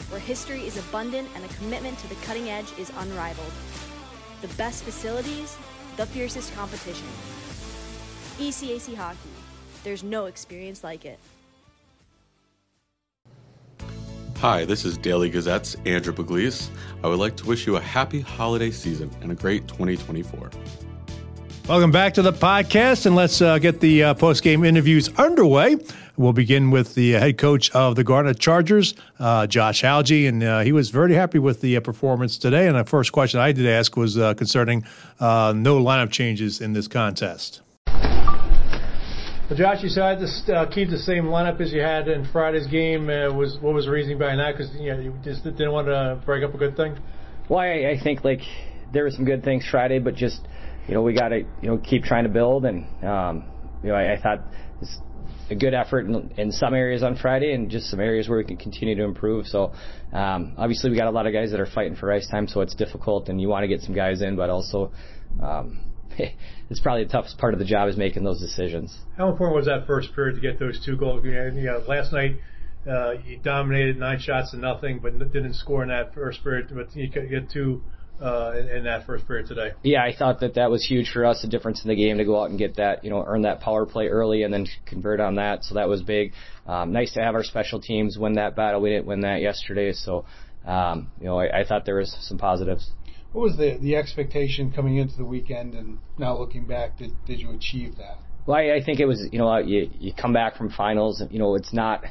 Where 0.10 0.20
history 0.20 0.68
is 0.68 0.76
abundant 0.76 1.30
and 1.36 1.46
a 1.46 1.54
commitment 1.56 1.98
to 2.00 2.10
the 2.10 2.16
cutting 2.16 2.50
edge 2.50 2.68
is 2.78 2.92
unrivaled. 2.98 3.54
The 4.42 4.54
best 4.56 4.84
facilities, 4.84 5.58
the 5.96 6.06
fiercest 6.06 6.54
competition. 6.54 7.08
ECAC 8.40 8.94
Hockey, 8.96 9.30
there's 9.86 10.04
no 10.04 10.26
experience 10.26 10.84
like 10.84 11.06
it. 11.06 11.18
Hi, 14.42 14.66
this 14.66 14.86
is 14.86 14.98
Daily 14.98 15.30
Gazette's 15.30 15.78
Andrew 15.86 16.12
Pugliese. 16.12 16.72
I 17.04 17.08
would 17.08 17.20
like 17.20 17.36
to 17.36 17.46
wish 17.46 17.68
you 17.68 17.76
a 17.76 17.80
happy 17.80 18.22
holiday 18.22 18.72
season 18.72 19.12
and 19.22 19.32
a 19.32 19.36
great 19.36 19.68
2024. 19.68 20.50
Welcome 21.70 21.92
back 21.92 22.16
to 22.16 22.24
the 22.24 22.34
podcast, 22.34 23.06
and 23.06 23.16
let's 23.16 23.40
uh, 23.40 23.60
get 23.60 23.82
the 23.82 24.04
uh, 24.04 24.14
post 24.16 24.42
game 24.42 24.64
interviews 24.64 25.10
underway. 25.20 25.78
We'll 26.18 26.34
begin 26.34 26.72
with 26.72 26.96
the 26.96 27.12
head 27.12 27.38
coach 27.38 27.70
of 27.76 27.96
the 27.96 28.04
Garnet 28.04 28.40
Chargers, 28.40 28.96
uh, 29.20 29.46
Josh 29.46 29.84
Hauge, 29.84 30.28
and 30.28 30.42
uh, 30.42 30.62
he 30.62 30.72
was 30.72 30.90
very 30.90 31.14
happy 31.14 31.38
with 31.38 31.62
the 31.62 31.78
uh, 31.78 31.82
performance 31.82 32.40
today. 32.40 32.66
And 32.68 32.76
the 32.76 32.84
first 32.84 33.12
question 33.12 33.40
I 33.40 33.52
did 33.52 33.68
ask 33.68 33.96
was 33.96 34.18
uh, 34.18 34.34
concerning 34.34 34.84
no 35.20 35.84
lineup 35.84 36.10
changes 36.10 36.62
in 36.62 36.74
this 36.74 36.88
contest. 36.88 37.62
Well, 39.52 39.58
Josh, 39.58 39.84
you 39.84 39.90
decided 39.90 40.30
to 40.46 40.56
uh, 40.56 40.72
keep 40.72 40.90
the 40.90 40.98
same 40.98 41.26
lineup 41.26 41.60
as 41.60 41.74
you 41.74 41.82
had 41.82 42.08
in 42.08 42.24
Friday's 42.32 42.68
game. 42.68 43.10
Uh, 43.10 43.34
was 43.34 43.58
what 43.60 43.74
was 43.74 43.84
the 43.84 43.92
reasoning 43.92 44.18
behind 44.18 44.40
that? 44.40 44.56
Because 44.56 44.74
you, 44.80 44.94
know, 44.94 45.00
you 45.02 45.14
just 45.26 45.44
didn't 45.44 45.74
want 45.74 45.88
to 45.88 46.22
break 46.26 46.42
up 46.46 46.54
a 46.54 46.58
good 46.58 46.78
thing. 46.78 46.98
Well, 47.50 47.60
I, 47.60 47.92
I 47.92 48.00
think 48.02 48.24
like 48.24 48.40
there 48.94 49.04
were 49.04 49.10
some 49.12 49.26
good 49.26 49.44
things 49.44 49.68
Friday, 49.70 50.00
but 50.00 50.16
just 50.16 50.40
you 50.88 50.94
know 50.94 51.02
we 51.02 51.14
got 51.14 51.28
to 51.30 51.40
you 51.40 51.68
know 51.68 51.78
keep 51.80 52.04
trying 52.04 52.24
to 52.24 52.30
build, 52.30 52.64
and 52.64 52.86
um, 53.04 53.44
you 53.84 53.90
know 53.90 53.96
I, 53.96 54.14
I 54.14 54.22
thought 54.22 54.40
it's 54.82 54.98
a 55.50 55.56
good 55.56 55.74
effort 55.74 56.06
in, 56.06 56.32
in, 56.38 56.54
some 56.54 56.74
areas 56.74 57.04
on 57.04 57.18
Friday, 57.18 57.54
and 57.54 57.70
just 57.70 57.90
some 57.90 58.00
areas 58.00 58.30
where 58.30 58.38
we 58.38 58.46
can 58.46 58.56
continue 58.56 58.96
to 58.96 59.04
improve. 59.04 59.48
So 59.48 59.74
um, 60.14 60.54
obviously 60.58 60.92
we 60.92 60.96
got 60.96 61.08
a 61.08 61.12
lot 61.12 61.28
of 61.28 61.34
guys 61.34 61.52
that 61.52 61.60
are 61.60 61.68
fighting 61.68 61.98
for 61.98 62.10
ice 62.10 62.26
time, 62.30 62.48
so 62.48 62.62
it's 62.62 62.74
difficult, 62.74 63.28
and 63.28 63.42
you 63.42 63.50
want 63.50 63.64
to 63.64 63.68
get 63.68 63.82
some 63.82 63.94
guys 63.94 64.22
in, 64.22 64.38
but 64.38 64.50
also. 64.50 64.94
Um, 65.44 65.91
it's 66.70 66.80
probably 66.80 67.04
the 67.04 67.12
toughest 67.12 67.38
part 67.38 67.54
of 67.54 67.60
the 67.60 67.66
job 67.66 67.90
is 67.90 67.98
making 67.98 68.24
those 68.24 68.40
decisions. 68.40 68.98
How 69.18 69.30
important 69.30 69.56
was 69.56 69.66
that 69.66 69.88
first 69.88 70.14
period 70.14 70.36
to 70.36 70.42
get 70.42 70.60
those 70.60 70.84
two 70.84 70.98
goals? 70.98 71.24
You 71.24 71.32
know, 71.32 71.84
last 71.88 72.14
night 72.14 72.38
uh, 72.90 73.14
you 73.26 73.38
dominated 73.38 73.98
nine 73.98 74.20
shots 74.20 74.52
to 74.52 74.58
nothing, 74.58 75.00
but 75.00 75.18
didn't 75.32 75.54
score 75.54 75.84
in 75.84 75.90
that 75.90 76.14
first 76.14 76.44
period. 76.44 76.70
But 76.74 76.96
you 76.96 77.08
get 77.08 77.50
two 77.50 77.84
uh, 78.22 78.54
in, 78.58 78.70
in, 78.70 78.84
that 78.84 79.06
first 79.06 79.28
period 79.28 79.48
today. 79.48 79.72
Yeah, 79.84 80.04
I 80.04 80.16
thought 80.16 80.40
that 80.42 80.54
that 80.56 80.70
was 80.70 80.86
huge 80.86 81.10
for 81.12 81.26
us, 81.26 81.42
the 81.42 81.48
difference 81.48 81.84
in 81.84 81.90
the 81.90 81.96
game 81.96 82.18
to 82.18 82.26
go 82.26 82.42
out 82.42 82.50
and 82.50 82.60
get 82.60 82.76
that, 82.76 83.04
you 83.04 83.10
know, 83.10 83.24
earn 83.26 83.44
that 83.44 83.62
power 83.62 83.86
play 83.86 84.08
early 84.08 84.44
and 84.44 84.54
then 84.54 84.68
convert 84.86 85.20
on 85.20 85.36
that. 85.36 85.64
So 85.64 85.76
that 85.76 85.90
was 85.90 86.04
big. 86.04 86.34
Um, 86.68 86.92
nice 86.92 87.14
to 87.14 87.22
have 87.22 87.34
our 87.34 87.44
special 87.44 87.82
teams 87.82 88.18
win 88.20 88.34
that 88.34 88.56
battle. 88.56 88.80
We 88.82 88.92
didn't 88.92 89.08
win 89.08 89.22
that 89.22 89.42
yesterday, 89.42 89.92
so 89.94 90.26
um, 90.66 91.12
you 91.20 91.26
know, 91.26 91.40
I, 91.40 91.62
I 91.62 91.64
thought 91.66 91.86
there 91.86 91.96
was 91.96 92.16
some 92.22 92.38
positives. 92.38 92.92
What 93.32 93.44
was 93.44 93.58
the 93.58 93.78
the 93.82 93.96
expectation 93.96 94.72
coming 94.72 94.98
into 94.98 95.16
the 95.18 95.26
weekend, 95.26 95.74
and 95.74 96.00
now 96.18 96.38
looking 96.38 96.66
back, 96.66 96.98
did 96.98 97.12
did 97.26 97.40
you 97.40 97.52
achieve 97.52 97.98
that? 97.98 98.18
Well, 98.46 98.58
I, 98.58 98.78
I 98.78 98.84
think 98.84 99.00
it 99.00 99.06
was 99.06 99.28
you 99.32 99.40
know 99.40 99.58
you 99.58 99.90
you 100.00 100.14
come 100.14 100.34
back 100.34 100.58
from 100.58 100.70
finals, 100.70 101.22
and 101.22 101.32
you 101.32 101.40
know 101.40 101.56
it's 101.56 101.74
not 101.74 102.04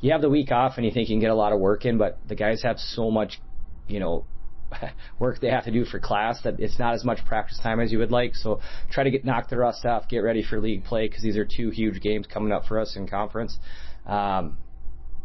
you 0.00 0.12
have 0.12 0.20
the 0.20 0.30
week 0.30 0.52
off 0.52 0.74
and 0.76 0.84
you 0.84 0.92
think 0.92 1.08
you 1.08 1.14
can 1.14 1.20
get 1.20 1.30
a 1.30 1.34
lot 1.34 1.52
of 1.52 1.60
work 1.60 1.84
in, 1.84 1.98
but 1.98 2.18
the 2.28 2.34
guys 2.34 2.62
have 2.62 2.78
so 2.78 3.10
much, 3.10 3.40
you 3.88 3.98
know, 3.98 4.26
work 5.18 5.40
they 5.40 5.48
have 5.48 5.64
to 5.64 5.70
do 5.70 5.84
for 5.84 5.98
class 5.98 6.42
that 6.42 6.60
it's 6.60 6.78
not 6.78 6.94
as 6.94 7.04
much 7.04 7.24
practice 7.24 7.58
time 7.62 7.80
as 7.80 7.92
you 7.92 7.98
would 7.98 8.10
like. 8.10 8.34
So 8.34 8.60
try 8.90 9.04
to 9.04 9.10
get 9.10 9.24
knock 9.24 9.48
the 9.48 9.56
rust 9.56 9.84
off, 9.86 10.08
get 10.08 10.18
ready 10.18 10.42
for 10.42 10.60
league 10.60 10.84
play 10.84 11.08
because 11.08 11.22
these 11.22 11.36
are 11.36 11.46
two 11.46 11.70
huge 11.70 12.00
games 12.00 12.26
coming 12.26 12.52
up 12.52 12.66
for 12.66 12.78
us 12.78 12.96
in 12.96 13.08
conference. 13.08 13.58
Um, 14.06 14.58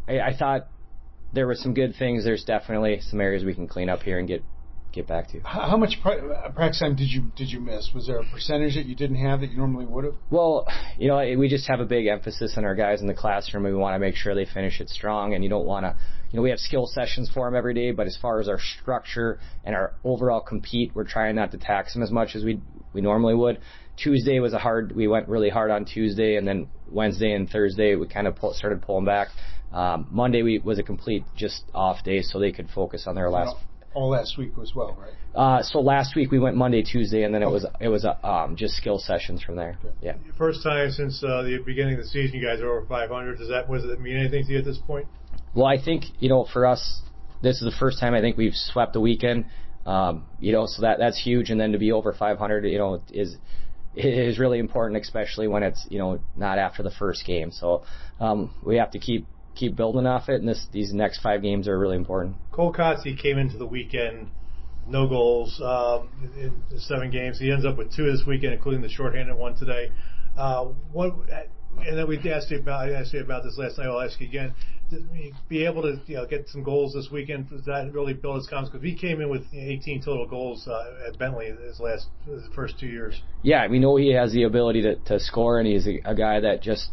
I, 0.08 0.20
I 0.20 0.36
thought 0.38 0.68
there 1.34 1.48
were 1.48 1.56
some 1.56 1.74
good 1.74 1.96
things. 1.98 2.24
There's 2.24 2.44
definitely 2.44 3.02
some 3.02 3.20
areas 3.20 3.44
we 3.44 3.54
can 3.54 3.68
clean 3.68 3.90
up 3.90 4.02
here 4.02 4.20
and 4.20 4.28
get 4.28 4.44
get 4.92 5.08
back 5.08 5.28
to. 5.30 5.38
you. 5.38 5.42
How 5.44 5.78
much 5.78 5.98
practice 6.02 6.80
time 6.80 6.96
did 6.96 7.10
you 7.10 7.32
did 7.36 7.50
you 7.50 7.60
miss? 7.60 7.92
Was 7.94 8.08
there 8.08 8.20
a 8.20 8.26
percentage 8.32 8.76
that 8.76 8.86
you 8.86 8.96
didn't 8.96 9.18
have 9.18 9.42
that 9.42 9.52
you 9.52 9.58
normally 9.58 9.86
would 9.86 10.06
have? 10.06 10.16
Well, 10.30 10.68
you 10.98 11.08
know, 11.08 11.18
we 11.38 11.48
just 11.50 11.68
have 11.70 11.80
a 11.80 11.86
big 11.86 12.08
emphasis 12.08 12.54
on 12.58 12.66
our 12.66 12.76
guys 12.76 13.02
in 13.02 13.08
the 13.08 13.14
classroom. 13.14 13.64
We 13.64 13.74
want 13.74 13.96
to 13.96 14.00
make 14.00 14.16
sure 14.16 14.36
they 14.36 14.46
finish 14.46 14.82
it 14.82 14.90
strong, 14.90 15.34
and 15.34 15.44
you 15.44 15.50
don't 15.50 15.66
want 15.66 15.86
to. 15.86 15.96
You 16.32 16.38
know, 16.38 16.44
we 16.44 16.50
have 16.50 16.60
skill 16.60 16.86
sessions 16.88 17.30
for 17.34 17.48
them 17.48 17.56
every 17.56 17.74
day, 17.74 17.92
but 17.92 18.08
as 18.08 18.18
far 18.22 18.40
as 18.40 18.48
our 18.48 18.60
structure 18.60 19.40
and 19.66 19.76
our 19.76 19.94
overall 20.04 20.40
compete, 20.40 20.92
we're 20.94 21.04
trying 21.04 21.36
not 21.36 21.52
to 21.52 21.58
tax 21.58 21.94
them 21.94 22.04
as 22.04 22.12
much 22.12 22.36
as 22.36 22.44
we 22.44 22.62
we 22.94 23.02
normally 23.02 23.36
would. 23.36 23.60
Tuesday 23.98 24.40
was 24.40 24.54
a 24.54 24.60
hard. 24.60 24.96
We 24.96 25.08
went 25.08 25.28
really 25.28 25.50
hard 25.50 25.72
on 25.72 25.86
Tuesday, 25.86 26.36
and 26.36 26.48
then 26.48 26.68
Wednesday 26.90 27.34
and 27.34 27.50
Thursday 27.50 27.96
we 27.96 28.08
kind 28.08 28.28
of 28.28 28.36
pull, 28.36 28.54
started 28.54 28.82
pulling 28.82 29.06
back. 29.06 29.28
Um, 29.72 30.08
Monday 30.12 30.42
we 30.42 30.60
was 30.60 30.80
a 30.80 30.84
complete 30.84 31.24
just 31.36 31.64
off 31.74 32.04
day, 32.04 32.22
so 32.22 32.40
they 32.40 32.52
could 32.52 32.70
focus 32.70 33.06
on 33.08 33.16
their 33.16 33.30
last 33.30 33.56
all 33.94 34.10
last 34.10 34.38
week 34.38 34.52
as 34.62 34.74
well, 34.76 34.98
right? 35.00 35.14
Uh, 35.34 35.64
so 35.64 35.80
last 35.80 36.16
week 36.16 36.32
we 36.32 36.40
went 36.40 36.56
Monday, 36.56 36.84
Tuesday, 36.84 37.24
and 37.24 37.34
then 37.34 37.42
it 37.42 37.46
okay. 37.46 37.54
was 37.54 37.66
it 37.80 37.88
was 37.88 38.06
uh, 38.06 38.16
um, 38.26 38.56
just 38.56 38.76
skill 38.76 39.00
sessions 39.00 39.42
from 39.42 39.56
there. 39.56 39.78
Okay. 39.84 39.96
Yeah. 40.02 40.14
First 40.38 40.64
time 40.64 40.92
since 40.92 41.24
uh, 41.24 41.42
the 41.44 41.60
beginning 41.66 41.96
of 41.96 42.02
the 42.02 42.08
season, 42.08 42.40
you 42.40 42.46
guys 42.46 42.60
are 42.60 42.70
over 42.70 42.86
500. 42.86 43.38
Does 43.38 43.50
that 43.50 43.72
does 43.72 43.86
it 43.86 44.02
mean 44.02 44.18
anything 44.18 44.46
to 44.46 44.52
you 44.52 44.60
at 44.60 44.66
this 44.66 44.78
point? 44.78 45.08
Well, 45.54 45.66
I 45.66 45.82
think 45.82 46.06
you 46.20 46.30
know 46.30 46.48
for 46.52 46.66
us, 46.66 47.02
this 47.42 47.62
is 47.62 47.64
the 47.64 47.78
first 47.80 48.00
time 48.00 48.14
I 48.14 48.22
think 48.22 48.38
we've 48.38 48.56
swept 48.56 48.96
a 48.96 49.00
weekend. 49.00 49.46
Um, 49.86 50.26
you 50.40 50.52
know, 50.52 50.66
so 50.68 50.84
that 50.84 51.00
that's 51.00 51.22
huge, 51.22 51.50
and 51.50 51.60
then 51.60 51.72
to 51.72 51.78
be 51.78 51.92
over 51.92 52.14
500, 52.14 52.66
you 52.66 52.78
know, 52.78 53.02
is 53.12 53.38
is 53.96 54.40
really 54.40 54.60
important, 54.60 55.02
especially 55.02 55.48
when 55.48 55.64
it's 55.64 55.86
you 55.90 55.98
know 55.98 56.20
not 56.36 56.58
after 56.58 56.84
the 56.84 56.92
first 56.92 57.26
game. 57.26 57.52
So 57.52 57.84
um, 58.20 58.54
we 58.64 58.78
have 58.78 58.92
to 58.92 59.00
keep 59.00 59.28
keep 59.62 59.76
building 59.76 60.06
off 60.06 60.28
it, 60.28 60.42
and 60.42 60.50
this 60.50 60.68
these 60.72 60.94
next 60.94 61.22
five 61.22 61.42
games 61.42 61.68
are 61.68 61.80
really 61.80 61.96
important. 61.96 62.36
Cole 62.52 62.74
Kodsi 62.74 63.18
came 63.18 63.38
into 63.38 63.58
the 63.58 63.68
weekend 63.68 64.30
no 64.88 65.08
goals 65.08 65.62
um, 65.64 66.10
in 66.38 66.80
seven 66.80 67.12
games. 67.12 67.40
He 67.40 67.52
ends 67.52 67.66
up 67.66 67.78
with 67.78 67.96
two 67.96 68.12
this 68.12 68.24
weekend, 68.26 68.54
including 68.54 68.82
the 68.82 68.90
shorthanded 68.90 69.38
one 69.38 69.56
today. 69.56 69.92
Uh, 70.38 70.66
what, 70.92 71.14
and 71.86 71.98
then 71.98 72.08
we 72.08 72.18
asked 72.32 72.52
you 72.52 72.60
about 72.60 72.90
I 72.90 72.94
asked 72.94 73.14
you 73.14 73.22
about 73.22 73.44
this 73.44 73.58
last 73.58 73.78
night. 73.78 73.88
I'll 73.88 74.02
ask 74.02 74.20
you 74.20 74.28
again. 74.28 74.54
Did 74.90 75.10
we 75.10 75.34
be 75.48 75.66
able 75.66 75.84
to 75.84 76.02
you 76.06 76.18
know, 76.18 76.26
get 76.26 76.50
some 76.50 76.64
goals 76.64 76.94
this 76.94 77.08
weekend? 77.10 77.50
Does 77.50 77.64
that 77.64 77.92
really 77.94 78.14
build 78.14 78.38
his 78.38 78.48
confidence? 78.48 78.72
Because 78.74 78.84
he 78.84 78.96
came 78.96 79.22
in 79.22 79.30
with 79.30 79.44
18 79.54 80.02
total 80.04 80.28
goals 80.28 80.68
uh, 80.68 81.08
at 81.08 81.18
Bentley 81.18 81.46
his 81.46 81.80
last 81.80 82.08
his 82.26 82.44
first 82.54 82.78
two 82.78 82.88
years. 82.88 83.22
Yeah, 83.42 83.68
we 83.68 83.80
know 83.80 83.96
he 83.96 84.14
has 84.14 84.34
the 84.34 84.44
ability 84.44 84.82
to, 84.82 84.96
to 84.96 85.20
score, 85.20 85.60
and 85.60 85.68
he's 85.68 85.88
a, 85.88 86.02
a 86.04 86.16
guy 86.16 86.42
that 86.42 86.62
just 86.62 86.90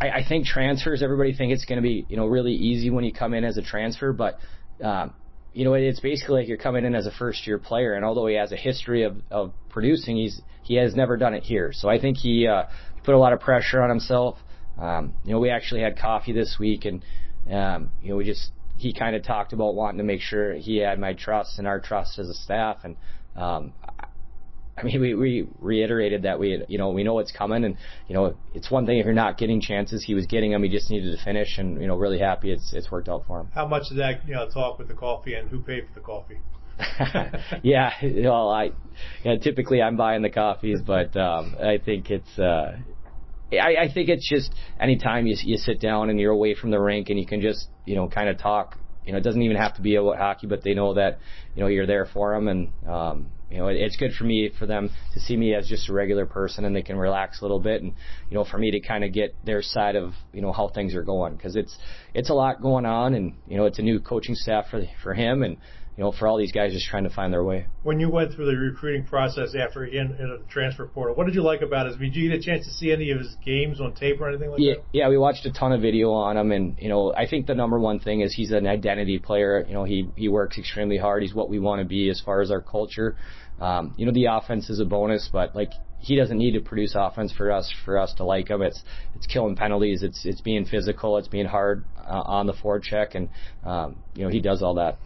I, 0.00 0.10
I 0.10 0.24
think 0.26 0.46
transfers, 0.46 1.02
everybody 1.02 1.34
think 1.34 1.52
it's 1.52 1.64
going 1.64 1.76
to 1.76 1.82
be, 1.82 2.06
you 2.08 2.16
know, 2.16 2.26
really 2.26 2.54
easy 2.54 2.90
when 2.90 3.04
you 3.04 3.12
come 3.12 3.34
in 3.34 3.44
as 3.44 3.56
a 3.56 3.62
transfer, 3.62 4.12
but, 4.12 4.38
um, 4.82 5.14
you 5.52 5.64
know, 5.64 5.74
it's 5.74 6.00
basically 6.00 6.40
like 6.40 6.48
you're 6.48 6.56
coming 6.56 6.84
in 6.84 6.94
as 6.94 7.06
a 7.06 7.10
first 7.10 7.46
year 7.46 7.58
player, 7.58 7.94
and 7.94 8.04
although 8.04 8.26
he 8.26 8.36
has 8.36 8.52
a 8.52 8.56
history 8.56 9.02
of, 9.02 9.16
of 9.30 9.52
producing, 9.68 10.16
he's 10.16 10.40
he 10.62 10.76
has 10.76 10.94
never 10.94 11.16
done 11.16 11.34
it 11.34 11.42
here. 11.42 11.72
So 11.72 11.88
I 11.88 12.00
think 12.00 12.18
he 12.18 12.46
uh, 12.46 12.64
put 13.02 13.14
a 13.14 13.18
lot 13.18 13.32
of 13.32 13.40
pressure 13.40 13.82
on 13.82 13.90
himself. 13.90 14.38
Um, 14.78 15.14
you 15.24 15.32
know, 15.32 15.40
we 15.40 15.50
actually 15.50 15.80
had 15.80 15.98
coffee 15.98 16.32
this 16.32 16.56
week, 16.60 16.84
and 16.84 17.04
um, 17.50 17.90
you 18.00 18.10
know, 18.10 18.16
we 18.16 18.24
just 18.24 18.52
he 18.76 18.92
kind 18.92 19.16
of 19.16 19.24
talked 19.24 19.52
about 19.52 19.74
wanting 19.74 19.98
to 19.98 20.04
make 20.04 20.20
sure 20.20 20.54
he 20.54 20.78
had 20.78 21.00
my 21.00 21.14
trust 21.14 21.58
and 21.58 21.66
our 21.66 21.80
trust 21.80 22.18
as 22.20 22.28
a 22.28 22.34
staff. 22.34 22.78
And 22.84 22.96
um, 23.34 23.72
I 24.80 24.84
mean, 24.84 25.00
we, 25.00 25.14
we 25.14 25.48
reiterated 25.58 26.22
that 26.22 26.38
we, 26.38 26.64
you 26.68 26.78
know, 26.78 26.90
we 26.90 27.04
know 27.04 27.18
it's 27.18 27.32
coming, 27.32 27.64
and 27.64 27.76
you 28.08 28.14
know, 28.14 28.36
it's 28.54 28.70
one 28.70 28.86
thing 28.86 28.98
if 28.98 29.04
you're 29.04 29.14
not 29.14 29.38
getting 29.38 29.60
chances. 29.60 30.04
He 30.04 30.14
was 30.14 30.26
getting 30.26 30.52
them. 30.52 30.62
He 30.62 30.68
just 30.68 30.90
needed 30.90 31.16
to 31.16 31.24
finish, 31.24 31.58
and 31.58 31.80
you 31.80 31.86
know, 31.86 31.96
really 31.96 32.18
happy 32.18 32.52
it's 32.52 32.72
it's 32.72 32.90
worked 32.90 33.08
out 33.08 33.24
for 33.26 33.40
him. 33.40 33.48
How 33.54 33.66
much 33.66 33.88
did 33.88 33.98
that 33.98 34.26
you 34.26 34.34
know 34.34 34.48
talk 34.48 34.78
with 34.78 34.88
the 34.88 34.94
coffee, 34.94 35.34
and 35.34 35.48
who 35.48 35.60
paid 35.60 35.86
for 35.86 35.94
the 35.94 36.04
coffee? 36.04 36.40
yeah, 37.62 37.92
well, 38.24 38.48
I, 38.48 38.64
you 38.64 38.72
know, 39.24 39.38
typically 39.38 39.82
I'm 39.82 39.96
buying 39.96 40.22
the 40.22 40.30
coffees, 40.30 40.80
but 40.84 41.16
um, 41.16 41.56
I 41.60 41.78
think 41.78 42.10
it's. 42.10 42.38
Uh, 42.38 42.78
I, 43.52 43.84
I 43.84 43.92
think 43.92 44.08
it's 44.08 44.28
just 44.28 44.54
anytime 44.78 45.26
you 45.26 45.36
you 45.42 45.56
sit 45.56 45.80
down 45.80 46.08
and 46.10 46.20
you're 46.20 46.32
away 46.32 46.54
from 46.54 46.70
the 46.70 46.80
rink 46.80 47.10
and 47.10 47.18
you 47.18 47.26
can 47.26 47.40
just 47.40 47.68
you 47.84 47.96
know 47.96 48.08
kind 48.08 48.28
of 48.28 48.38
talk. 48.38 48.78
You 49.10 49.14
know, 49.14 49.18
it 49.18 49.24
doesn't 49.24 49.42
even 49.42 49.56
have 49.56 49.74
to 49.74 49.82
be 49.82 49.96
about 49.96 50.18
hockey, 50.18 50.46
but 50.46 50.62
they 50.62 50.72
know 50.72 50.94
that 50.94 51.18
you 51.56 51.62
know 51.62 51.66
you're 51.66 51.84
there 51.84 52.06
for 52.06 52.32
them, 52.32 52.46
and 52.46 52.68
um, 52.88 53.26
you 53.50 53.58
know, 53.58 53.66
it, 53.66 53.74
it's 53.74 53.96
good 53.96 54.12
for 54.12 54.22
me 54.22 54.52
for 54.56 54.66
them 54.66 54.88
to 55.14 55.18
see 55.18 55.36
me 55.36 55.52
as 55.52 55.66
just 55.66 55.88
a 55.88 55.92
regular 55.92 56.26
person, 56.26 56.64
and 56.64 56.76
they 56.76 56.82
can 56.82 56.96
relax 56.96 57.40
a 57.40 57.44
little 57.44 57.58
bit, 57.58 57.82
and 57.82 57.92
you 58.30 58.36
know, 58.36 58.44
for 58.44 58.56
me 58.56 58.70
to 58.70 58.78
kind 58.78 59.02
of 59.02 59.12
get 59.12 59.34
their 59.44 59.62
side 59.62 59.96
of 59.96 60.12
you 60.32 60.40
know 60.40 60.52
how 60.52 60.68
things 60.68 60.94
are 60.94 61.02
going, 61.02 61.34
because 61.34 61.56
it's 61.56 61.76
it's 62.14 62.30
a 62.30 62.34
lot 62.34 62.62
going 62.62 62.86
on, 62.86 63.14
and 63.14 63.34
you 63.48 63.56
know, 63.56 63.64
it's 63.64 63.80
a 63.80 63.82
new 63.82 63.98
coaching 63.98 64.36
staff 64.36 64.66
for 64.70 64.84
for 65.02 65.12
him, 65.12 65.42
and 65.42 65.56
you 66.00 66.06
know, 66.06 66.12
for 66.12 66.26
all 66.26 66.38
these 66.38 66.50
guys 66.50 66.72
just 66.72 66.86
trying 66.86 67.04
to 67.04 67.10
find 67.10 67.30
their 67.30 67.44
way. 67.44 67.66
When 67.82 68.00
you 68.00 68.08
went 68.08 68.32
through 68.32 68.46
the 68.46 68.56
recruiting 68.56 69.04
process 69.04 69.54
after 69.54 69.84
in, 69.84 70.16
in 70.18 70.30
the 70.30 70.42
transfer 70.48 70.86
portal, 70.86 71.14
what 71.14 71.26
did 71.26 71.34
you 71.34 71.42
like 71.42 71.60
about 71.60 71.88
it? 71.88 71.98
Did 71.98 72.16
you 72.16 72.30
get 72.30 72.38
a 72.38 72.42
chance 72.42 72.64
to 72.64 72.72
see 72.72 72.90
any 72.90 73.10
of 73.10 73.18
his 73.18 73.36
games 73.44 73.82
on 73.82 73.92
tape 73.92 74.18
or 74.18 74.30
anything 74.30 74.50
like 74.50 74.60
yeah, 74.60 74.76
that? 74.76 74.84
Yeah, 74.94 75.08
we 75.10 75.18
watched 75.18 75.44
a 75.44 75.52
ton 75.52 75.72
of 75.72 75.82
video 75.82 76.10
on 76.12 76.38
him, 76.38 76.52
and 76.52 76.78
you 76.80 76.88
know, 76.88 77.12
I 77.14 77.26
think 77.28 77.46
the 77.46 77.54
number 77.54 77.78
one 77.78 78.00
thing 78.00 78.22
is 78.22 78.32
he's 78.32 78.50
an 78.50 78.66
identity 78.66 79.18
player. 79.18 79.62
You 79.68 79.74
know, 79.74 79.84
he 79.84 80.08
he 80.16 80.30
works 80.30 80.56
extremely 80.56 80.96
hard. 80.96 81.22
He's 81.22 81.34
what 81.34 81.50
we 81.50 81.58
want 81.58 81.82
to 81.82 81.84
be 81.86 82.08
as 82.08 82.18
far 82.24 82.40
as 82.40 82.50
our 82.50 82.62
culture. 82.62 83.14
Um, 83.60 83.92
you 83.98 84.06
know, 84.06 84.12
the 84.12 84.24
offense 84.24 84.70
is 84.70 84.80
a 84.80 84.86
bonus, 84.86 85.28
but 85.30 85.54
like 85.54 85.72
he 85.98 86.16
doesn't 86.16 86.38
need 86.38 86.52
to 86.52 86.60
produce 86.60 86.94
offense 86.96 87.30
for 87.30 87.52
us 87.52 87.70
for 87.84 87.98
us 87.98 88.14
to 88.14 88.24
like 88.24 88.48
him. 88.48 88.62
It's 88.62 88.82
it's 89.16 89.26
killing 89.26 89.54
penalties. 89.54 90.02
It's 90.02 90.24
it's 90.24 90.40
being 90.40 90.64
physical. 90.64 91.18
It's 91.18 91.28
being 91.28 91.44
hard 91.44 91.84
uh, 91.98 92.22
on 92.24 92.46
the 92.46 92.54
forecheck, 92.54 93.14
and 93.14 93.28
um, 93.64 93.96
you 94.14 94.24
know 94.24 94.30
he 94.30 94.40
does 94.40 94.62
all 94.62 94.76
that 94.76 94.96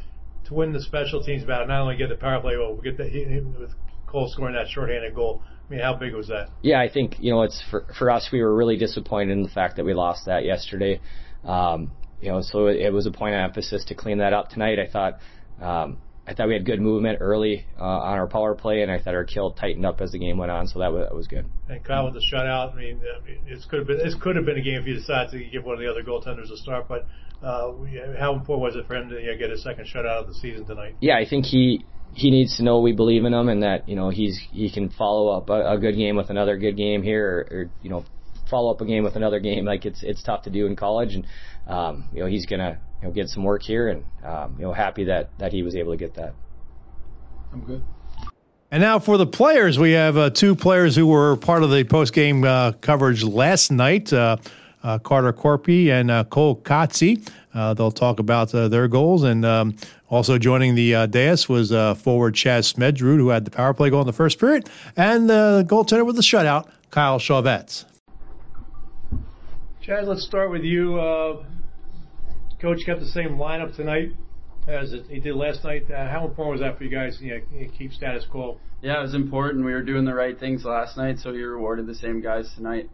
to 0.46 0.54
win 0.54 0.72
the 0.72 0.80
special 0.80 1.22
teams 1.22 1.44
battle, 1.44 1.66
not 1.66 1.82
only 1.82 1.96
get 1.96 2.08
the 2.08 2.16
power 2.16 2.40
play, 2.40 2.56
but 2.56 2.76
we 2.76 2.82
get 2.82 2.96
the 2.96 3.44
with 3.58 3.70
Cole 4.06 4.28
scoring 4.28 4.54
that 4.54 4.68
shorthanded 4.68 5.14
goal. 5.14 5.42
I 5.66 5.72
mean, 5.72 5.80
how 5.80 5.94
big 5.94 6.14
was 6.14 6.28
that? 6.28 6.50
Yeah, 6.62 6.80
I 6.80 6.88
think 6.88 7.16
you 7.18 7.32
know 7.32 7.42
it's 7.42 7.62
for 7.70 7.86
for 7.98 8.10
us. 8.10 8.28
We 8.32 8.42
were 8.42 8.54
really 8.54 8.76
disappointed 8.76 9.32
in 9.32 9.42
the 9.42 9.48
fact 9.48 9.76
that 9.76 9.84
we 9.84 9.94
lost 9.94 10.26
that 10.26 10.44
yesterday. 10.44 11.00
Um, 11.44 11.90
you 12.20 12.30
know, 12.30 12.40
so 12.42 12.66
it, 12.66 12.76
it 12.76 12.92
was 12.92 13.06
a 13.06 13.10
point 13.10 13.34
of 13.34 13.40
emphasis 13.40 13.84
to 13.86 13.94
clean 13.94 14.18
that 14.18 14.32
up 14.32 14.50
tonight. 14.50 14.78
I 14.78 14.90
thought. 14.90 15.18
Um, 15.60 15.98
I 16.26 16.32
thought 16.32 16.48
we 16.48 16.54
had 16.54 16.64
good 16.64 16.80
movement 16.80 17.18
early 17.20 17.66
uh, 17.78 17.84
on 17.84 18.18
our 18.18 18.26
power 18.26 18.54
play, 18.54 18.80
and 18.80 18.90
I 18.90 18.98
thought 18.98 19.14
our 19.14 19.24
kill 19.24 19.52
tightened 19.52 19.84
up 19.84 20.00
as 20.00 20.12
the 20.12 20.18
game 20.18 20.38
went 20.38 20.50
on, 20.50 20.66
so 20.66 20.78
that 20.78 20.90
was, 20.90 21.06
that 21.06 21.14
was 21.14 21.26
good. 21.26 21.44
And 21.68 21.84
Kyle 21.84 22.06
with 22.06 22.14
the 22.14 22.24
shutout, 22.32 22.72
I 22.72 22.76
mean, 22.76 23.00
it 23.46 23.62
could 23.68 23.80
have 23.80 23.86
been 23.86 23.98
this 23.98 24.14
could 24.14 24.36
have 24.36 24.46
been 24.46 24.56
a 24.56 24.62
game 24.62 24.80
if 24.80 24.86
you 24.86 24.94
decided 24.94 25.32
to 25.32 25.50
give 25.50 25.64
one 25.64 25.74
of 25.74 25.80
the 25.80 25.90
other 25.90 26.02
goaltenders 26.02 26.50
a 26.50 26.56
start. 26.56 26.88
But 26.88 27.06
uh, 27.44 27.72
how 28.18 28.34
important 28.34 28.62
was 28.62 28.76
it 28.76 28.86
for 28.86 28.96
him 28.96 29.10
to 29.10 29.20
you 29.20 29.32
know, 29.32 29.38
get 29.38 29.50
a 29.50 29.58
second 29.58 29.86
shutout 29.86 30.22
of 30.22 30.28
the 30.28 30.34
season 30.34 30.64
tonight? 30.64 30.96
Yeah, 31.00 31.16
I 31.16 31.26
think 31.28 31.44
he 31.44 31.84
he 32.14 32.30
needs 32.30 32.56
to 32.56 32.62
know 32.62 32.80
we 32.80 32.92
believe 32.92 33.24
in 33.24 33.34
him 33.34 33.48
and 33.48 33.62
that 33.62 33.88
you 33.88 33.96
know 33.96 34.08
he's 34.08 34.40
he 34.52 34.70
can 34.70 34.88
follow 34.88 35.36
up 35.36 35.50
a, 35.50 35.72
a 35.72 35.78
good 35.78 35.96
game 35.96 36.16
with 36.16 36.30
another 36.30 36.56
good 36.56 36.76
game 36.76 37.02
here, 37.02 37.46
or, 37.50 37.56
or 37.56 37.70
you 37.82 37.90
know 37.90 38.04
follow 38.48 38.70
up 38.70 38.80
a 38.80 38.86
game 38.86 39.04
with 39.04 39.16
another 39.16 39.40
game. 39.40 39.64
Like 39.64 39.84
it's 39.84 40.02
it's 40.02 40.22
tough 40.22 40.42
to 40.44 40.50
do 40.50 40.66
in 40.66 40.76
college, 40.76 41.14
and 41.14 41.26
um, 41.66 42.08
you 42.12 42.20
know 42.20 42.26
he's 42.26 42.46
gonna 42.46 42.80
you 43.02 43.08
know 43.08 43.14
get 43.14 43.28
some 43.28 43.44
work 43.44 43.62
here, 43.62 43.88
and 43.88 44.04
um, 44.24 44.56
you 44.58 44.64
know 44.64 44.72
happy 44.72 45.04
that 45.04 45.30
that 45.38 45.52
he 45.52 45.62
was 45.62 45.76
able 45.76 45.92
to 45.92 45.98
get 45.98 46.14
that. 46.14 46.34
I'm 47.52 47.60
good. 47.60 47.82
And 48.70 48.82
now 48.82 48.98
for 48.98 49.18
the 49.18 49.26
players, 49.26 49.78
we 49.78 49.92
have 49.92 50.16
uh, 50.16 50.30
two 50.30 50.56
players 50.56 50.96
who 50.96 51.06
were 51.06 51.36
part 51.36 51.62
of 51.62 51.70
the 51.70 51.84
post 51.84 52.12
game 52.12 52.42
uh, 52.42 52.72
coverage 52.72 53.22
last 53.22 53.70
night. 53.70 54.12
Uh, 54.12 54.38
uh, 54.84 54.98
Carter 54.98 55.32
Korpi 55.32 55.88
and 55.88 56.10
uh, 56.10 56.22
Cole 56.24 56.56
Kodsi. 56.56 57.26
Uh, 57.52 57.74
they'll 57.74 57.90
talk 57.90 58.20
about 58.20 58.50
their 58.52 58.86
goals. 58.86 59.24
And 59.24 59.44
um, 59.44 59.76
also 60.08 60.38
joining 60.38 60.76
the 60.76 61.08
dais 61.08 61.48
was 61.48 61.70
forward 62.00 62.34
Chaz 62.34 62.74
Smedsrud, 62.74 63.16
who 63.16 63.30
had 63.30 63.44
the 63.44 63.50
power 63.50 63.74
play 63.74 63.90
goal 63.90 64.02
in 64.02 64.06
the 64.06 64.12
first 64.12 64.38
period, 64.38 64.68
and 64.96 65.28
the 65.28 65.64
goaltender 65.68 66.06
with 66.06 66.16
the 66.16 66.22
shutout, 66.22 66.68
Kyle 66.90 67.18
Chauvette. 67.18 67.84
Chaz, 69.82 70.06
let's 70.06 70.24
start 70.24 70.50
with 70.50 70.62
you. 70.62 70.98
Coach 72.60 72.84
kept 72.86 73.00
the 73.00 73.06
same 73.06 73.36
lineup 73.36 73.74
tonight 73.74 74.12
as 74.66 74.94
he 75.10 75.18
did 75.20 75.34
last 75.34 75.64
night. 75.64 75.90
Uh, 75.90 76.08
how 76.08 76.24
important 76.26 76.52
was 76.52 76.60
that 76.60 76.78
for 76.78 76.84
you 76.84 76.90
guys? 76.90 77.20
You 77.20 77.34
know, 77.34 77.68
keep 77.76 77.92
status 77.92 78.24
quo. 78.24 78.58
Yeah, 78.80 78.98
it 78.98 79.02
was 79.02 79.14
important. 79.14 79.64
We 79.64 79.72
were 79.72 79.82
doing 79.82 80.04
the 80.04 80.14
right 80.14 80.38
things 80.38 80.64
last 80.64 80.96
night, 80.96 81.18
so 81.18 81.32
you 81.32 81.46
rewarded 81.48 81.86
the 81.86 81.94
same 81.94 82.20
guys 82.20 82.52
tonight. 82.54 82.88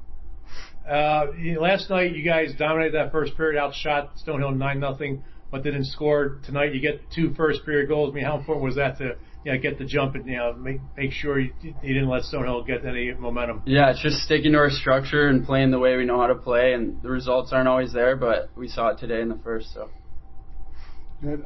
Uh, 0.89 1.27
last 1.59 1.91
night, 1.91 2.15
you 2.15 2.25
guys 2.25 2.53
dominated 2.59 2.95
that 2.95 3.13
first 3.13 3.37
period, 3.37 3.61
outshot 3.61 4.13
Stonehill 4.27 4.57
nine 4.57 4.81
nothing, 4.81 5.23
but 5.51 5.63
didn't 5.63 5.85
score. 5.85 6.41
Tonight, 6.45 6.75
you 6.75 6.81
get 6.81 7.01
two 7.15 7.35
first 7.35 7.65
period 7.65 7.89
goals. 7.89 8.13
I 8.13 8.15
mean, 8.15 8.25
how 8.25 8.39
important 8.39 8.65
was 8.65 8.77
that 8.77 8.99
to 8.99 9.17
you 9.45 9.53
know, 9.53 9.59
get 9.59 9.79
the 9.79 9.85
jump 9.85 10.15
and 10.15 10.27
you 10.27 10.37
know 10.37 10.53
make 10.53 10.81
make 10.97 11.13
sure 11.13 11.39
you, 11.39 11.53
you 11.63 11.95
didn't 11.95 12.09
let 12.09 12.23
Stonehill 12.23 12.67
get 12.67 12.85
any 12.85 13.13
momentum? 13.13 13.63
Yeah, 13.67 13.91
it's 13.91 14.03
just 14.03 14.19
sticking 14.19 14.53
to 14.53 14.59
our 14.59 14.71
structure 14.71 15.29
and 15.29 15.45
playing 15.45 15.71
the 15.71 15.79
way 15.79 15.97
we 15.97 16.05
know 16.05 16.21
how 16.21 16.27
to 16.27 16.35
play. 16.35 16.73
And 16.73 17.03
the 17.03 17.11
results 17.11 17.53
aren't 17.53 17.69
always 17.69 17.93
there, 17.93 18.17
but 18.17 18.51
we 18.57 18.69
saw 18.69 18.89
it 18.89 18.99
today 18.99 19.21
in 19.21 19.29
the 19.29 19.39
first. 19.43 19.73
So. 19.73 19.91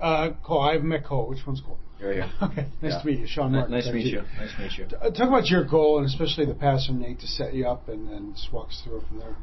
Uh, 0.01 0.31
Cole, 0.45 0.61
I've 0.61 0.85
met 0.85 1.05
Cole. 1.05 1.29
Which 1.29 1.47
one's 1.47 1.61
Cole? 1.61 1.79
There 2.01 2.13
you 2.13 2.23
go. 2.23 2.29
Okay. 2.47 2.67
Nice 2.83 2.93
yeah. 2.93 3.01
to 3.01 3.07
meet 3.07 3.19
you, 3.21 3.27
Sean 3.27 3.53
Martin. 3.53 3.73
Nice 3.73 3.87
to 3.87 3.93
meet 3.93 4.07
you. 4.07 4.23
Nice 4.39 4.55
to 4.57 4.63
meet 4.63 4.79
you. 4.79 4.87
Talk 4.87 5.29
about 5.29 5.47
your 5.47 5.65
goal 5.65 5.99
and 5.99 6.07
especially 6.07 6.47
the 6.47 6.55
pass 6.55 6.87
from 6.87 7.01
Nate 7.01 7.21
to 7.21 7.27
set 7.27 7.55
you 7.55 7.67
up 7.67 7.89
and 7.89 8.09
then 8.11 8.33
just 8.35 8.53
walks 8.53 8.83
through 8.83 8.99
it 8.99 9.09
from 9.09 9.19
there. 9.19 9.37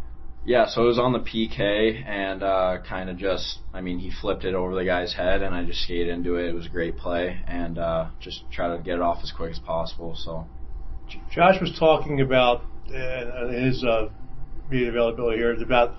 Yeah, 0.44 0.66
so 0.68 0.84
it 0.84 0.88
was 0.88 0.98
on 0.98 1.14
the 1.14 1.20
PK 1.20 2.04
and 2.04 2.42
uh, 2.42 2.80
kind 2.88 3.12
of 3.12 3.18
just, 3.18 3.60
I 3.74 3.82
mean, 3.82 4.00
he 4.00 4.12
flipped 4.22 4.44
it 4.44 4.56
over 4.56 4.74
the 4.74 4.84
guy's 4.84 5.14
head 5.14 5.44
and 5.44 5.54
I 5.54 5.64
just 5.64 5.84
skated 5.84 6.08
into 6.08 6.36
it. 6.36 6.50
It 6.50 6.56
was 6.56 6.66
a 6.66 6.70
great 6.70 6.98
play 6.98 7.40
and 7.48 7.78
uh, 7.78 8.08
just 8.20 8.44
try 8.52 8.76
to 8.76 8.82
get 8.82 8.96
it 8.96 9.02
off 9.02 9.20
as 9.22 9.32
quick 9.32 9.52
as 9.52 9.60
possible. 9.60 10.16
So, 10.16 10.48
Josh 11.32 11.62
was 11.62 11.76
talking 11.78 12.22
about 12.22 12.64
uh, 12.88 13.50
his 13.50 13.84
uh, 13.84 14.10
media 14.70 14.90
availability 14.90 15.38
here 15.38 15.54
about 15.62 15.96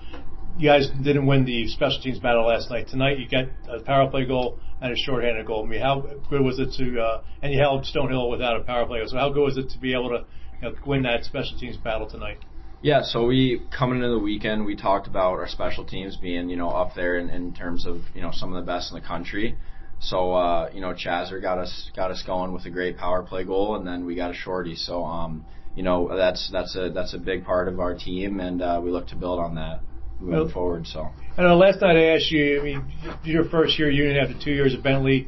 you 0.57 0.69
guys 0.69 0.89
didn't 1.01 1.25
win 1.25 1.45
the 1.45 1.67
special 1.67 2.01
teams 2.01 2.19
battle 2.19 2.45
last 2.45 2.69
night. 2.69 2.87
Tonight 2.89 3.19
you 3.19 3.27
got 3.29 3.45
a 3.69 3.81
power 3.81 4.09
play 4.09 4.25
goal 4.25 4.59
and 4.83 4.91
a 4.91 4.95
shorthanded 4.97 5.45
goal. 5.45 5.63
I 5.65 5.69
mean, 5.69 5.79
how 5.79 6.01
good 6.29 6.41
was 6.41 6.59
it 6.59 6.73
to 6.73 6.99
uh, 6.99 7.21
and 7.41 7.53
you 7.53 7.59
held 7.59 7.85
Stonehill 7.85 8.29
without 8.29 8.59
a 8.59 8.63
power 8.63 8.85
play. 8.85 9.01
So 9.07 9.17
how 9.17 9.29
good 9.29 9.41
was 9.41 9.57
it 9.57 9.69
to 9.69 9.79
be 9.79 9.93
able 9.93 10.09
to 10.09 10.25
you 10.61 10.69
know, 10.69 10.75
win 10.85 11.03
that 11.03 11.23
special 11.23 11.57
teams 11.57 11.77
battle 11.77 12.07
tonight? 12.07 12.39
Yeah, 12.81 13.01
so 13.01 13.25
we 13.25 13.65
coming 13.75 13.99
into 13.99 14.09
the 14.09 14.19
weekend, 14.19 14.65
we 14.65 14.75
talked 14.75 15.07
about 15.07 15.39
our 15.39 15.47
special 15.47 15.85
teams 15.85 16.17
being 16.17 16.49
you 16.49 16.57
know 16.57 16.69
up 16.69 16.95
there 16.95 17.17
in, 17.17 17.29
in 17.29 17.53
terms 17.53 17.85
of 17.85 18.01
you 18.13 18.21
know 18.21 18.31
some 18.33 18.53
of 18.53 18.63
the 18.63 18.69
best 18.69 18.91
in 18.91 18.99
the 18.99 19.07
country. 19.07 19.57
So 19.99 20.33
uh, 20.33 20.69
you 20.73 20.81
know 20.81 20.93
Chazer 20.93 21.41
got 21.41 21.59
us 21.59 21.89
got 21.95 22.11
us 22.11 22.21
going 22.27 22.51
with 22.51 22.65
a 22.65 22.69
great 22.69 22.97
power 22.97 23.23
play 23.23 23.45
goal, 23.45 23.77
and 23.77 23.87
then 23.87 24.05
we 24.05 24.15
got 24.15 24.31
a 24.31 24.33
shorty. 24.33 24.75
So 24.75 25.05
um, 25.05 25.45
you 25.75 25.83
know 25.83 26.13
that's 26.13 26.49
that's 26.51 26.75
a 26.75 26.89
that's 26.89 27.13
a 27.13 27.19
big 27.19 27.45
part 27.45 27.69
of 27.69 27.79
our 27.79 27.95
team, 27.95 28.41
and 28.41 28.61
uh, 28.61 28.81
we 28.83 28.91
look 28.91 29.07
to 29.07 29.15
build 29.15 29.39
on 29.39 29.55
that 29.55 29.79
moving 30.19 30.39
well, 30.39 30.49
forward. 30.49 30.87
So 30.87 31.09
I 31.37 31.51
last 31.53 31.81
night 31.81 31.95
I 31.95 32.15
asked 32.15 32.31
you. 32.31 32.59
I 32.59 32.63
mean, 32.63 32.91
your 33.23 33.45
first 33.45 33.79
year 33.79 33.89
Union 33.89 34.17
after 34.17 34.35
two 34.43 34.51
years 34.51 34.75
at 34.75 34.83
Bentley. 34.83 35.27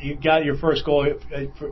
You 0.00 0.16
got 0.16 0.44
your 0.44 0.56
first 0.56 0.86
goal 0.86 1.06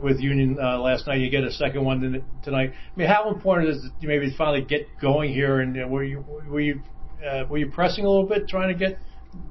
with 0.03 0.19
Union 0.19 0.57
uh, 0.61 0.79
last 0.79 1.07
night. 1.07 1.19
You 1.19 1.31
get 1.31 1.43
a 1.43 1.51
second 1.51 1.83
one 1.83 2.23
tonight. 2.43 2.73
I 2.73 2.99
mean, 2.99 3.07
how 3.07 3.31
important 3.31 3.69
is 3.69 3.85
it 3.85 3.91
maybe 4.01 4.33
finally 4.37 4.61
get 4.61 4.87
going 5.01 5.33
here? 5.33 5.61
And 5.61 5.81
uh, 5.81 5.87
were 5.87 6.03
you 6.03 6.23
were 6.47 6.59
you 6.59 6.81
uh, 7.27 7.45
were 7.49 7.57
you 7.57 7.71
pressing 7.71 8.05
a 8.05 8.09
little 8.09 8.27
bit, 8.27 8.47
trying 8.47 8.71
to 8.71 8.77
get, 8.77 8.99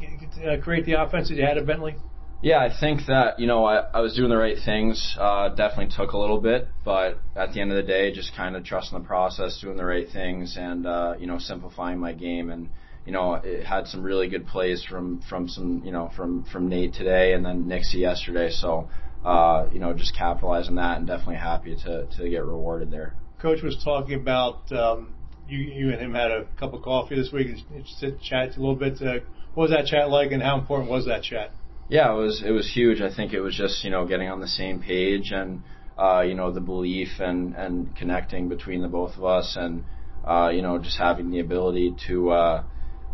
get 0.00 0.47
uh, 0.47 0.62
create 0.62 0.87
the 0.87 1.02
offense 1.02 1.28
that 1.28 1.35
you 1.35 1.45
had 1.45 1.59
at 1.59 1.67
Bentley? 1.67 1.97
Yeah, 2.40 2.59
I 2.59 2.69
think 2.78 3.00
that 3.09 3.40
you 3.40 3.49
know 3.49 3.64
I, 3.64 3.78
I 3.93 4.00
was 4.00 4.14
doing 4.14 4.28
the 4.31 4.37
right 4.37 4.59
things. 4.64 5.17
Uh, 5.19 5.49
definitely 5.49 5.93
took 5.97 6.12
a 6.12 6.19
little 6.19 6.40
bit, 6.40 6.69
but 6.85 7.19
at 7.35 7.52
the 7.52 7.61
end 7.61 7.73
of 7.73 7.76
the 7.76 7.83
day, 7.83 8.12
just 8.12 8.37
kind 8.37 8.55
of 8.55 8.64
trusting 8.64 8.97
the 8.97 9.05
process, 9.05 9.59
doing 9.61 9.76
the 9.76 9.85
right 9.85 10.07
things, 10.09 10.57
and 10.57 10.87
uh, 10.87 11.14
you 11.19 11.26
know 11.26 11.40
simplifying 11.40 11.99
my 11.99 12.12
game. 12.12 12.50
And 12.50 12.69
you 13.07 13.12
know 13.12 13.35
it 13.35 13.64
had 13.64 13.87
some 13.87 14.02
really 14.02 14.28
good 14.28 14.47
plays 14.47 14.85
from 14.85 15.21
from 15.28 15.49
some 15.49 15.83
you 15.85 15.93
know 15.93 16.11
from 16.17 16.45
from 16.45 16.69
Nate 16.69 16.95
today, 16.95 17.33
and 17.33 17.45
then 17.45 17.69
Nixie 17.69 17.99
yesterday. 17.99 18.50
So 18.50 18.88
uh, 19.25 19.67
you 19.73 19.81
know 19.81 19.93
just 19.95 20.17
capitalizing 20.17 20.76
that, 20.76 20.99
and 20.99 21.07
definitely 21.07 21.37
happy 21.37 21.76
to 21.85 22.07
to 22.17 22.28
get 22.28 22.45
rewarded 22.45 22.90
there. 22.90 23.14
Coach 23.40 23.62
was 23.62 23.81
talking 23.83 24.14
about 24.14 24.71
um, 24.73 25.14
you 25.49 25.59
you 25.59 25.90
and 25.90 26.00
him 26.00 26.14
had 26.14 26.31
a 26.31 26.45
cup 26.59 26.75
of 26.75 26.83
coffee 26.83 27.17
this 27.17 27.33
week 27.33 27.49
and 27.49 27.87
sit 27.87 28.21
chat 28.21 28.57
a 28.57 28.61
little 28.61 28.76
bit. 28.76 29.00
Uh, 29.00 29.21
what 29.55 29.64
was 29.64 29.71
that 29.71 29.87
chat 29.87 30.11
like, 30.11 30.33
and 30.33 30.43
how 30.43 30.59
important 30.59 30.90
was 30.90 31.07
that 31.07 31.23
chat? 31.23 31.50
Yeah, 31.88 32.12
it 32.12 32.17
was 32.17 32.43
it 32.45 32.50
was 32.50 32.71
huge. 32.73 33.00
I 33.00 33.14
think 33.14 33.33
it 33.33 33.40
was 33.40 33.57
just 33.57 33.83
you 33.85 33.90
know 33.90 34.07
getting 34.07 34.28
on 34.28 34.40
the 34.40 34.49
same 34.49 34.81
page 34.81 35.31
and 35.33 35.62
uh, 35.99 36.21
you 36.21 36.35
know 36.35 36.52
the 36.52 36.61
belief 36.61 37.09
and 37.19 37.55
and 37.55 37.97
connecting 37.97 38.49
between 38.49 38.83
the 38.83 38.88
both 38.88 39.17
of 39.17 39.25
us 39.25 39.57
and 39.59 39.85
uh, 40.25 40.50
you 40.52 40.62
know 40.62 40.78
just 40.78 40.99
having 40.99 41.31
the 41.31 41.40
ability 41.40 41.95
to 42.07 42.31
uh, 42.31 42.62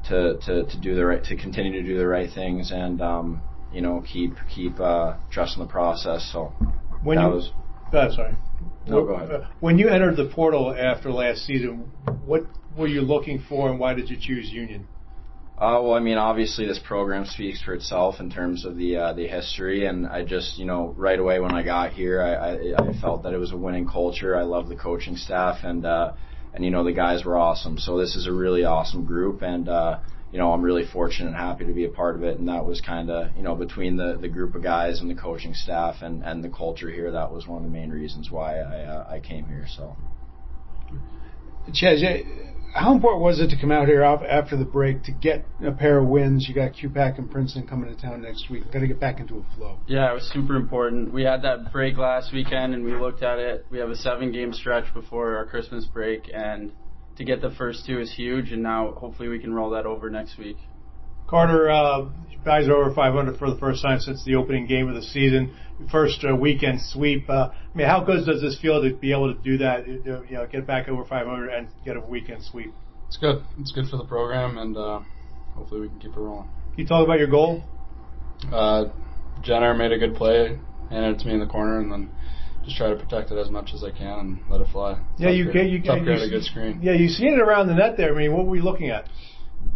to, 0.08 0.38
to, 0.46 0.64
to 0.64 0.80
do 0.80 0.94
the 0.94 1.04
right 1.04 1.22
to 1.24 1.36
continue 1.36 1.72
to 1.72 1.82
do 1.82 1.96
the 1.96 2.06
right 2.06 2.30
things 2.32 2.70
and 2.72 3.00
um, 3.00 3.42
you 3.72 3.80
know 3.80 4.02
keep 4.06 4.34
keep 4.54 4.78
uh, 4.80 5.14
trusting 5.30 5.62
the 5.62 5.68
process. 5.68 6.28
So 6.32 6.52
when 7.02 7.16
that 7.16 7.28
you, 7.28 7.34
was. 7.34 7.50
Oh, 7.92 8.10
sorry. 8.10 8.34
No, 8.86 9.04
go 9.04 9.14
ahead. 9.14 9.46
When 9.60 9.78
you 9.78 9.88
entered 9.88 10.16
the 10.16 10.26
portal 10.26 10.74
after 10.76 11.10
last 11.10 11.46
season, 11.46 11.90
what 12.24 12.42
were 12.76 12.88
you 12.88 13.02
looking 13.02 13.42
for, 13.48 13.70
and 13.70 13.78
why 13.78 13.94
did 13.94 14.10
you 14.10 14.16
choose 14.20 14.50
Union? 14.50 14.86
Uh, 15.56 15.78
well, 15.80 15.94
I 15.94 16.00
mean, 16.00 16.18
obviously 16.18 16.66
this 16.66 16.80
program 16.84 17.24
speaks 17.24 17.62
for 17.62 17.74
itself 17.74 18.18
in 18.18 18.28
terms 18.28 18.64
of 18.64 18.76
the 18.76 18.96
uh, 18.96 19.12
the 19.12 19.28
history, 19.28 19.86
and 19.86 20.06
I 20.06 20.24
just, 20.24 20.58
you 20.58 20.64
know, 20.64 20.92
right 20.96 21.18
away 21.18 21.38
when 21.38 21.52
I 21.52 21.62
got 21.62 21.92
here, 21.92 22.20
I, 22.20 22.34
I, 22.34 22.90
I 22.90 23.00
felt 23.00 23.22
that 23.22 23.32
it 23.32 23.38
was 23.38 23.52
a 23.52 23.56
winning 23.56 23.86
culture. 23.86 24.36
I 24.36 24.42
love 24.42 24.68
the 24.68 24.74
coaching 24.74 25.16
staff, 25.16 25.58
and 25.62 25.86
uh, 25.86 26.12
and 26.54 26.64
you 26.64 26.70
know 26.70 26.84
the 26.84 26.92
guys 26.92 27.24
were 27.24 27.36
awesome. 27.36 27.78
So 27.78 27.98
this 27.98 28.14
is 28.14 28.26
a 28.26 28.32
really 28.32 28.64
awesome 28.64 29.04
group, 29.04 29.42
and 29.42 29.68
uh, 29.68 29.98
you 30.32 30.38
know 30.38 30.52
I'm 30.52 30.62
really 30.62 30.86
fortunate 30.86 31.28
and 31.28 31.36
happy 31.36 31.66
to 31.66 31.72
be 31.72 31.84
a 31.84 31.88
part 31.88 32.14
of 32.14 32.22
it. 32.22 32.38
And 32.38 32.48
that 32.48 32.64
was 32.64 32.80
kind 32.80 33.10
of, 33.10 33.36
you 33.36 33.42
know, 33.42 33.56
between 33.56 33.96
the 33.96 34.16
the 34.20 34.28
group 34.28 34.54
of 34.54 34.62
guys 34.62 35.00
and 35.00 35.10
the 35.10 35.20
coaching 35.20 35.52
staff 35.52 35.96
and 36.00 36.22
and 36.22 36.44
the 36.44 36.48
culture 36.48 36.90
here, 36.90 37.10
that 37.10 37.32
was 37.32 37.46
one 37.46 37.58
of 37.58 37.64
the 37.64 37.76
main 37.76 37.90
reasons 37.90 38.30
why 38.30 38.60
I 38.60 38.84
uh, 38.84 39.06
I 39.10 39.20
came 39.20 39.46
here. 39.46 39.66
So. 39.68 39.96
Chaz, 41.70 42.02
how 42.74 42.92
important 42.92 43.22
was 43.22 43.38
it 43.40 43.50
to 43.50 43.56
come 43.60 43.70
out 43.70 43.86
here 43.86 44.02
after 44.02 44.56
the 44.56 44.64
break 44.64 45.04
to 45.04 45.12
get 45.12 45.46
a 45.64 45.70
pair 45.70 45.98
of 45.98 46.08
wins? 46.08 46.46
You 46.48 46.54
got 46.54 46.72
QPAC 46.72 47.18
and 47.18 47.30
Princeton 47.30 47.68
coming 47.68 47.94
to 47.94 48.00
town 48.00 48.22
next 48.22 48.50
week. 48.50 48.64
Got 48.72 48.80
to 48.80 48.88
get 48.88 48.98
back 48.98 49.20
into 49.20 49.36
a 49.36 49.56
flow. 49.56 49.78
Yeah, 49.86 50.10
it 50.10 50.14
was 50.14 50.28
super 50.32 50.56
important. 50.56 51.12
We 51.12 51.22
had 51.22 51.42
that 51.42 51.72
break 51.72 51.96
last 51.96 52.32
weekend, 52.32 52.74
and 52.74 52.84
we 52.84 52.96
looked 52.96 53.22
at 53.22 53.38
it. 53.38 53.64
We 53.70 53.78
have 53.78 53.90
a 53.90 53.96
seven-game 53.96 54.52
stretch 54.52 54.92
before 54.92 55.36
our 55.36 55.46
Christmas 55.46 55.84
break, 55.84 56.28
and 56.34 56.72
to 57.16 57.24
get 57.24 57.40
the 57.40 57.52
first 57.52 57.86
two 57.86 58.00
is 58.00 58.12
huge. 58.12 58.50
And 58.50 58.64
now, 58.64 58.92
hopefully, 58.92 59.28
we 59.28 59.38
can 59.38 59.54
roll 59.54 59.70
that 59.70 59.86
over 59.86 60.10
next 60.10 60.36
week. 60.36 60.56
Carter, 61.26 61.70
uh, 61.70 62.08
guys 62.44 62.68
are 62.68 62.74
over 62.74 62.94
500 62.94 63.38
for 63.38 63.50
the 63.50 63.58
first 63.58 63.82
time 63.82 63.98
since 64.00 64.22
the 64.24 64.34
opening 64.34 64.66
game 64.66 64.88
of 64.88 64.94
the 64.94 65.02
season. 65.02 65.54
First 65.90 66.24
uh, 66.28 66.36
weekend 66.36 66.80
sweep. 66.80 67.28
Uh, 67.28 67.50
I 67.52 67.76
mean, 67.76 67.86
how 67.86 68.04
good 68.04 68.26
does 68.26 68.40
this 68.40 68.58
feel 68.60 68.82
to 68.82 68.94
be 68.94 69.12
able 69.12 69.34
to 69.34 69.40
do 69.40 69.58
that? 69.58 69.88
You 69.88 70.24
know, 70.30 70.46
get 70.46 70.66
back 70.66 70.88
over 70.88 71.04
500 71.04 71.48
and 71.48 71.68
get 71.84 71.96
a 71.96 72.00
weekend 72.00 72.44
sweep. 72.44 72.72
It's 73.08 73.16
good. 73.16 73.42
It's 73.58 73.72
good 73.72 73.88
for 73.88 73.96
the 73.96 74.04
program, 74.04 74.58
and 74.58 74.76
uh, 74.76 75.00
hopefully 75.54 75.80
we 75.80 75.88
can 75.88 75.98
keep 75.98 76.12
it 76.12 76.18
rolling. 76.18 76.48
Can 76.72 76.80
you 76.80 76.86
talk 76.86 77.04
about 77.04 77.18
your 77.18 77.28
goal? 77.28 77.62
Uh, 78.52 78.86
Jenner 79.42 79.74
made 79.74 79.92
a 79.92 79.98
good 79.98 80.14
play, 80.14 80.58
handed 80.90 81.16
it 81.16 81.18
to 81.20 81.26
me 81.26 81.34
in 81.34 81.40
the 81.40 81.46
corner, 81.46 81.80
and 81.80 81.90
then 81.90 82.10
just 82.64 82.76
try 82.76 82.88
to 82.88 82.96
protect 82.96 83.30
it 83.30 83.38
as 83.38 83.50
much 83.50 83.70
as 83.74 83.82
I 83.84 83.90
can 83.90 84.18
and 84.18 84.40
let 84.48 84.60
it 84.60 84.68
fly. 84.72 84.98
Yeah, 85.18 85.28
tough 85.28 85.36
you 85.36 85.52
get 85.52 85.66
you, 85.66 85.78
get 85.80 86.02
you 86.02 86.12
a 86.12 86.28
good 86.28 86.44
screen. 86.44 86.80
Yeah, 86.82 86.92
you 86.92 87.08
seen 87.08 87.34
it 87.34 87.40
around 87.40 87.68
the 87.68 87.74
net 87.74 87.96
there. 87.96 88.14
I 88.14 88.18
mean, 88.18 88.32
what 88.32 88.46
were 88.46 88.56
you 88.56 88.62
looking 88.62 88.90
at? 88.90 89.08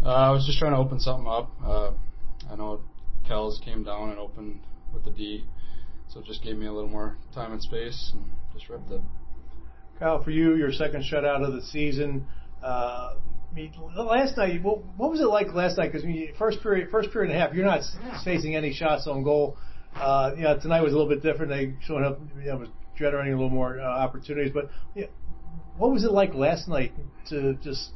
Uh, 0.03 0.09
I 0.09 0.29
was 0.31 0.45
just 0.45 0.59
trying 0.59 0.71
to 0.71 0.77
open 0.77 0.99
something 0.99 1.27
up. 1.27 1.51
Uh, 1.63 1.91
I 2.49 2.55
know 2.55 2.81
Kells 3.27 3.61
came 3.63 3.83
down 3.83 4.09
and 4.09 4.19
opened 4.19 4.61
with 4.93 5.03
the 5.03 5.11
D, 5.11 5.45
so 6.07 6.19
it 6.19 6.25
just 6.25 6.43
gave 6.43 6.57
me 6.57 6.65
a 6.65 6.73
little 6.73 6.89
more 6.89 7.17
time 7.33 7.51
and 7.51 7.61
space 7.61 8.11
and 8.13 8.25
just 8.53 8.69
ripped 8.69 8.91
it. 8.91 9.01
Kyle, 9.99 10.23
for 10.23 10.31
you, 10.31 10.55
your 10.55 10.71
second 10.71 11.03
shutout 11.03 11.45
of 11.45 11.53
the 11.53 11.61
season. 11.61 12.25
Uh, 12.63 13.15
I 13.51 13.55
mean, 13.55 13.73
last 13.95 14.37
night, 14.37 14.63
what, 14.63 14.83
what 14.95 15.11
was 15.11 15.19
it 15.19 15.25
like 15.25 15.53
last 15.53 15.77
night? 15.77 15.91
Because 15.91 16.03
I 16.03 16.07
mean, 16.07 16.33
first 16.37 16.61
period, 16.61 16.89
first 16.89 17.11
period 17.11 17.31
and 17.31 17.37
a 17.37 17.45
half, 17.45 17.53
you're 17.53 17.65
not 17.65 17.81
facing 18.23 18.55
any 18.55 18.73
shots 18.73 19.07
on 19.07 19.23
goal. 19.23 19.57
Uh, 19.95 20.55
tonight 20.59 20.81
was 20.81 20.93
a 20.93 20.97
little 20.97 21.09
bit 21.09 21.21
different. 21.23 21.49
They 21.49 21.73
showing 21.85 22.03
up, 22.05 22.19
you 22.39 22.51
know, 22.51 22.57
was 22.57 22.69
generating 22.97 23.33
a 23.33 23.35
little 23.35 23.49
more 23.49 23.79
uh, 23.79 23.83
opportunities. 23.83 24.51
But 24.53 24.69
yeah, 24.95 25.07
what 25.77 25.91
was 25.91 26.03
it 26.03 26.11
like 26.11 26.33
last 26.33 26.67
night 26.67 26.93
to 27.29 27.55
just 27.55 27.91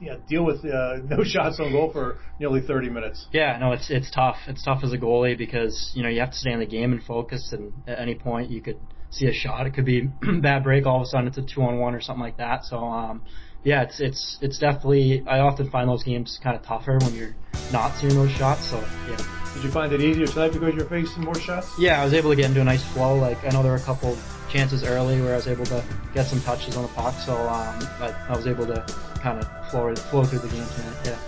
yeah, 0.00 0.16
deal 0.28 0.44
with 0.44 0.64
uh, 0.64 0.96
no 1.04 1.24
shots 1.24 1.58
on 1.60 1.72
goal 1.72 1.90
for 1.92 2.18
nearly 2.38 2.60
30 2.60 2.90
minutes. 2.90 3.26
Yeah, 3.32 3.58
no, 3.58 3.72
it's 3.72 3.90
it's 3.90 4.10
tough. 4.10 4.36
It's 4.46 4.62
tough 4.62 4.80
as 4.84 4.92
a 4.92 4.98
goalie 4.98 5.36
because 5.36 5.92
you 5.94 6.02
know 6.02 6.08
you 6.08 6.20
have 6.20 6.30
to 6.30 6.36
stay 6.36 6.52
in 6.52 6.60
the 6.60 6.66
game 6.66 6.92
and 6.92 7.02
focus, 7.02 7.52
and 7.52 7.72
at 7.86 7.98
any 7.98 8.14
point 8.14 8.50
you 8.50 8.60
could 8.60 8.78
see 9.10 9.26
a 9.26 9.32
shot. 9.32 9.66
It 9.66 9.74
could 9.74 9.84
be 9.84 10.02
bad 10.42 10.64
break. 10.64 10.86
All 10.86 10.96
of 10.96 11.02
a 11.02 11.06
sudden 11.06 11.28
it's 11.28 11.38
a 11.38 11.42
two 11.42 11.62
on 11.62 11.78
one 11.78 11.94
or 11.94 12.00
something 12.00 12.22
like 12.22 12.36
that. 12.38 12.64
So 12.64 12.78
um, 12.78 13.22
yeah, 13.64 13.82
it's 13.82 14.00
it's 14.00 14.38
it's 14.40 14.58
definitely. 14.58 15.24
I 15.26 15.40
often 15.40 15.70
find 15.70 15.88
those 15.88 16.04
games 16.04 16.38
kind 16.42 16.56
of 16.56 16.62
tougher 16.62 16.98
when 17.02 17.14
you're 17.14 17.36
not 17.72 17.96
seeing 17.98 18.14
those 18.14 18.30
shots. 18.32 18.70
So 18.70 18.78
yeah. 19.08 19.16
Did 19.54 19.64
you 19.64 19.70
find 19.72 19.92
it 19.92 20.00
easier 20.00 20.26
tonight 20.26 20.52
because 20.52 20.74
you're 20.74 20.88
facing 20.88 21.24
more 21.24 21.34
shots? 21.34 21.74
Yeah, 21.78 22.00
I 22.00 22.04
was 22.04 22.14
able 22.14 22.30
to 22.30 22.36
get 22.36 22.44
into 22.44 22.60
a 22.60 22.64
nice 22.64 22.84
flow. 22.92 23.16
Like 23.16 23.42
I 23.44 23.48
know 23.48 23.62
there 23.62 23.72
were 23.72 23.78
a 23.78 23.82
couple 23.82 24.16
chances 24.52 24.84
early 24.84 25.20
where 25.20 25.32
I 25.32 25.36
was 25.36 25.48
able 25.48 25.66
to 25.66 25.84
get 26.14 26.26
some 26.26 26.40
touches 26.42 26.76
on 26.76 26.82
the 26.82 26.88
puck, 26.90 27.14
so 27.14 27.34
um, 27.34 27.78
I, 28.00 28.14
I 28.28 28.36
was 28.36 28.46
able 28.46 28.66
to 28.66 28.86
kind 29.28 29.44
of 29.44 29.70
flow, 29.70 29.94
flow 29.94 30.24
through 30.24 30.38
the 30.38 30.48
game 30.48 30.66
tonight. 30.74 30.96
Yeah. 31.04 31.18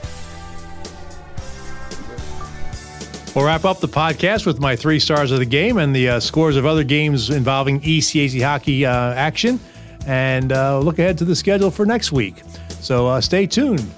We'll 3.34 3.44
wrap 3.44 3.64
up 3.64 3.78
the 3.78 3.88
podcast 3.88 4.44
with 4.44 4.58
my 4.58 4.74
three 4.74 4.98
stars 4.98 5.30
of 5.30 5.38
the 5.38 5.46
game 5.46 5.78
and 5.78 5.94
the 5.94 6.08
uh, 6.08 6.20
scores 6.20 6.56
of 6.56 6.66
other 6.66 6.82
games 6.82 7.30
involving 7.30 7.80
ECAC 7.80 8.42
hockey 8.42 8.84
uh, 8.84 9.14
action, 9.14 9.60
and 10.06 10.52
uh, 10.52 10.80
look 10.80 10.98
ahead 10.98 11.16
to 11.18 11.24
the 11.24 11.36
schedule 11.36 11.70
for 11.70 11.86
next 11.86 12.10
week. 12.10 12.42
So 12.80 13.06
uh, 13.06 13.20
stay 13.20 13.46
tuned. 13.46 13.88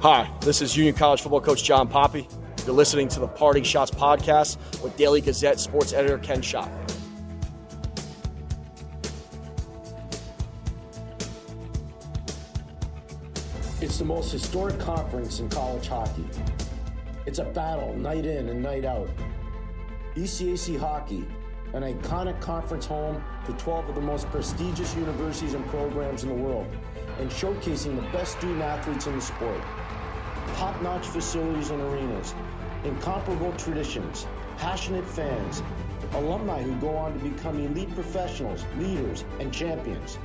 Hi, 0.00 0.28
this 0.40 0.60
is 0.60 0.76
Union 0.76 0.94
College 0.94 1.22
football 1.22 1.40
coach 1.40 1.62
John 1.62 1.86
Poppe. 1.86 2.26
You're 2.66 2.74
listening 2.74 3.08
to 3.08 3.20
the 3.20 3.28
Parting 3.28 3.62
Schotts 3.62 3.92
podcast 3.92 4.58
with 4.82 4.96
Daily 4.96 5.20
Gazette 5.20 5.60
sports 5.60 5.92
editor 5.92 6.18
Ken 6.18 6.42
Schott. 6.42 6.70
It's 13.98 14.06
the 14.06 14.14
most 14.14 14.30
historic 14.30 14.78
conference 14.78 15.40
in 15.40 15.48
college 15.48 15.88
hockey. 15.88 16.24
It's 17.26 17.40
a 17.40 17.44
battle 17.46 17.96
night 17.96 18.26
in 18.26 18.48
and 18.48 18.62
night 18.62 18.84
out. 18.84 19.08
ECAC 20.14 20.78
Hockey, 20.78 21.26
an 21.72 21.82
iconic 21.82 22.40
conference 22.40 22.86
home 22.86 23.20
to 23.44 23.52
12 23.54 23.88
of 23.88 23.96
the 23.96 24.00
most 24.00 24.28
prestigious 24.28 24.94
universities 24.94 25.54
and 25.54 25.66
programs 25.66 26.22
in 26.22 26.28
the 26.28 26.34
world, 26.36 26.68
and 27.18 27.28
showcasing 27.28 27.96
the 27.96 28.08
best 28.12 28.38
student 28.38 28.62
athletes 28.62 29.08
in 29.08 29.16
the 29.16 29.20
sport. 29.20 29.60
Top 30.54 30.80
notch 30.80 31.08
facilities 31.08 31.70
and 31.70 31.82
arenas, 31.82 32.36
incomparable 32.84 33.52
traditions, 33.54 34.28
passionate 34.58 35.08
fans, 35.08 35.60
alumni 36.12 36.62
who 36.62 36.72
go 36.76 36.94
on 36.96 37.14
to 37.14 37.28
become 37.28 37.58
elite 37.58 37.92
professionals, 37.96 38.64
leaders, 38.78 39.24
and 39.40 39.52
champions. 39.52 40.18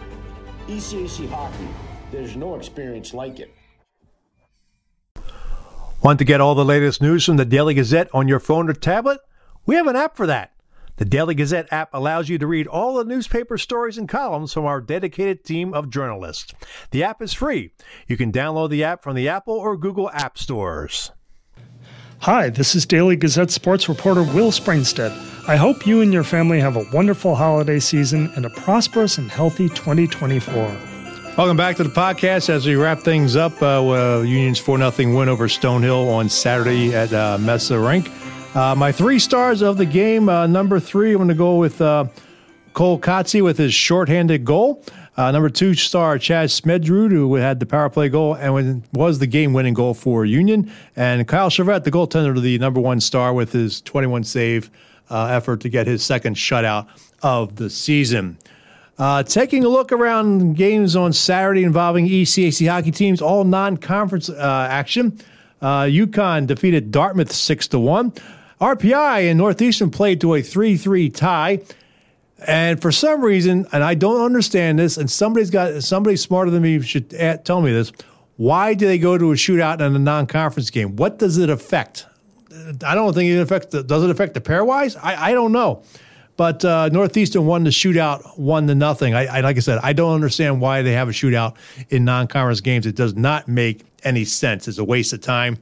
ECAC 0.68 1.28
Hockey, 1.28 1.68
there's 2.12 2.36
no 2.36 2.54
experience 2.54 3.16
like 3.16 3.40
it. 3.40 3.52
Want 6.04 6.20
to 6.20 6.26
get 6.26 6.42
all 6.42 6.54
the 6.54 6.66
latest 6.66 7.02
news 7.02 7.24
from 7.24 7.38
the 7.38 7.46
Daily 7.46 7.74
Gazette 7.74 8.10
on 8.13 8.28
your 8.28 8.42
phone 8.42 8.70
or 8.70 8.74
tablet? 8.74 9.22
We 9.66 9.76
have 9.76 9.88
an 9.88 9.96
app 9.96 10.18
for 10.18 10.28
that. 10.28 10.52
The 10.98 11.06
Daily 11.06 11.34
Gazette 11.34 11.72
app 11.72 11.94
allows 11.94 12.28
you 12.28 12.38
to 12.39 12.46
read 12.46 12.68
all 12.68 12.96
the 12.96 13.06
newspaper 13.06 13.58
stories 13.58 13.98
and 13.98 14.10
columns 14.10 14.52
from 14.52 14.66
our 14.66 14.82
dedicated 14.82 15.46
team 15.46 15.74
of 15.74 15.89
journalists. 15.89 16.54
The 16.92 17.06
app 17.06 17.22
is 17.22 17.32
free. 17.32 17.72
You 18.06 18.18
can 18.18 18.34
download 18.34 18.70
the 18.70 18.84
app 18.84 19.02
from 19.02 19.16
the 19.16 19.30
Apple 19.30 19.54
or 19.54 19.78
Google 19.78 20.10
App 20.12 20.38
Stores. 20.38 21.12
Hi, 22.20 22.50
this 22.50 22.76
is 22.76 22.86
Daily 22.86 23.16
Gazette 23.16 23.50
sports 23.50 23.88
reporter 23.88 24.24
Will 24.24 24.52
Springstead. 24.52 25.12
I 25.48 25.56
hope 25.56 25.88
you 25.88 26.02
and 26.02 26.12
your 26.12 26.26
family 26.26 26.60
have 26.60 26.76
a 26.76 26.86
wonderful 26.92 27.36
holiday 27.36 27.80
season 27.80 28.30
and 28.36 28.46
a 28.46 28.50
prosperous 28.50 29.18
and 29.18 29.32
healthy 29.32 29.70
2024. 29.70 30.93
Welcome 31.36 31.58
back 31.58 31.78
to 31.78 31.84
the 31.84 31.89
podcast 31.89 32.50
as 32.50 32.67
we 32.67 32.76
wrap 32.76 33.00
things 33.00 33.36
up. 33.36 33.60
Uh, 33.60 34.22
Union's 34.24 34.60
4 34.60 34.78
0 34.91 35.17
win 35.17 35.28
over 35.28 35.48
Stonehill 35.48 36.13
on 36.13 36.30
Saturday 36.30 36.93
at 36.93 37.12
uh, 37.12 37.39
Messer 37.39 37.80
Rink. 37.80 38.08
Uh, 38.56 38.76
my 38.76 38.91
three 38.91 39.17
stars 39.17 39.63
of 39.63 39.78
the 39.78 39.86
game 39.86 40.30
uh, 40.30 40.46
number 40.46 40.80
three, 40.80 41.10
I'm 41.10 41.17
going 41.17 41.30
to 41.30 41.34
go 41.34 41.56
with 41.56 41.82
uh, 41.82 42.06
Cole 42.74 43.00
Kodsi 43.00 43.43
with 43.43 43.58
his 43.58 43.74
shorthanded 43.74 44.46
goal. 44.46 44.86
Uh, 45.17 45.32
number 45.32 45.50
two 45.50 45.74
star, 45.74 46.19
Chaz 46.19 46.62
Smedsrud, 46.62 47.10
who 47.10 47.34
had 47.34 47.60
the 47.60 47.65
power 47.65 47.89
play 47.89 48.10
goal 48.10 48.36
and 48.36 48.84
was 48.93 49.17
the 49.17 49.26
game 49.26 49.54
winning 49.54 49.74
goal 49.74 49.96
for 49.96 50.26
Union. 50.26 50.72
And 50.96 51.28
Kyle 51.28 51.50
Chauvette, 51.50 51.84
the 51.84 51.91
goaltender, 51.91 52.39
the 52.39 52.60
number 52.60 52.80
one 52.80 53.00
star 53.00 53.34
with 53.34 53.52
his 53.52 53.82
21 53.82 54.24
save 54.24 54.69
effort 55.10 55.62
to 55.62 55.69
get 55.69 55.88
his 55.88 56.06
second 56.06 56.36
shutout 56.36 56.86
of 57.24 57.56
the 57.56 57.72
season. 57.72 58.38
Uh, 58.98 59.24
taking 59.24 59.64
a 59.64 59.70
look 59.70 59.92
around 59.92 60.56
games 60.56 60.96
on 60.96 61.12
Saturday 61.12 61.64
involving 61.64 62.08
ECAC 62.08 62.70
hockey 62.70 62.92
teams, 62.92 63.22
all 63.22 63.44
non-conference 63.44 64.30
uh, 64.30 64.68
action. 64.70 65.20
Uh, 65.62 65.84
UConn 65.84 66.46
defeated 66.46 66.92
Dartmouth 66.92 67.32
six 67.32 67.68
to 67.70 67.80
one. 67.80 68.12
RPI 68.62 69.30
and 69.30 69.38
Northeastern 69.38 69.90
played 69.90 70.22
to 70.22 70.36
a 70.36 70.42
three-three 70.42 71.10
tie, 71.10 71.60
and 72.46 72.82
for 72.82 72.92
some 72.92 73.22
reason, 73.22 73.66
and 73.72 73.84
I 73.84 73.96
don't 73.96 74.22
understand 74.22 74.78
this, 74.78 74.98
and 74.98 75.10
somebody's 75.10 75.50
got 75.50 75.82
somebody 75.84 76.16
smarter 76.16 76.52
than 76.52 76.62
me 76.62 76.82
should 76.82 77.10
tell 77.46 77.62
me 77.62 77.72
this. 77.72 77.92
Why 78.38 78.74
do 78.74 78.88
they 78.88 79.00
go 79.00 79.18
to 79.18 79.32
a 79.32 79.36
shootout 79.36 79.80
in 79.80 79.96
a 79.96 80.00
non-conference 80.00 80.70
game? 80.70 80.96
What 80.96 81.18
does 81.20 81.38
it 81.38 81.50
affect? 81.50 82.06
I 82.86 82.94
don't 82.96 83.14
think 83.14 83.32
it 83.32 83.40
affects. 83.40 83.68
The, 83.68 83.84
does 83.84 84.04
it 84.04 84.10
affect 84.10 84.34
the 84.34 84.42
pairwise? 84.42 84.98
I, 85.02 85.30
I 85.30 85.32
don't 85.34 85.52
know. 85.52 85.84
But 86.36 86.65
uh, 86.65 86.89
Northeastern 86.89 87.46
won 87.46 87.63
the 87.63 87.69
shootout, 87.69 88.39
one 88.39 88.65
to 88.67 88.76
nothing. 88.76 89.13
I, 89.13 89.26
I, 89.26 89.39
like 89.41 89.58
I 89.58 89.60
said, 89.60 89.80
I 89.84 89.93
don't 89.93 90.13
understand 90.15 90.60
why 90.62 90.82
they 90.82 90.93
have 90.93 91.08
a 91.08 91.12
shootout 91.12 91.56
in 91.89 92.06
non-conference 92.06 92.62
games. 92.62 92.86
It 92.88 92.96
does 92.96 93.15
not 93.15 93.48
make 93.48 93.84
any 94.04 94.26
sense. 94.26 94.67
It's 94.67 94.80
a 94.80 94.84
waste 94.84 95.13
of 95.13 95.22
time 95.22 95.58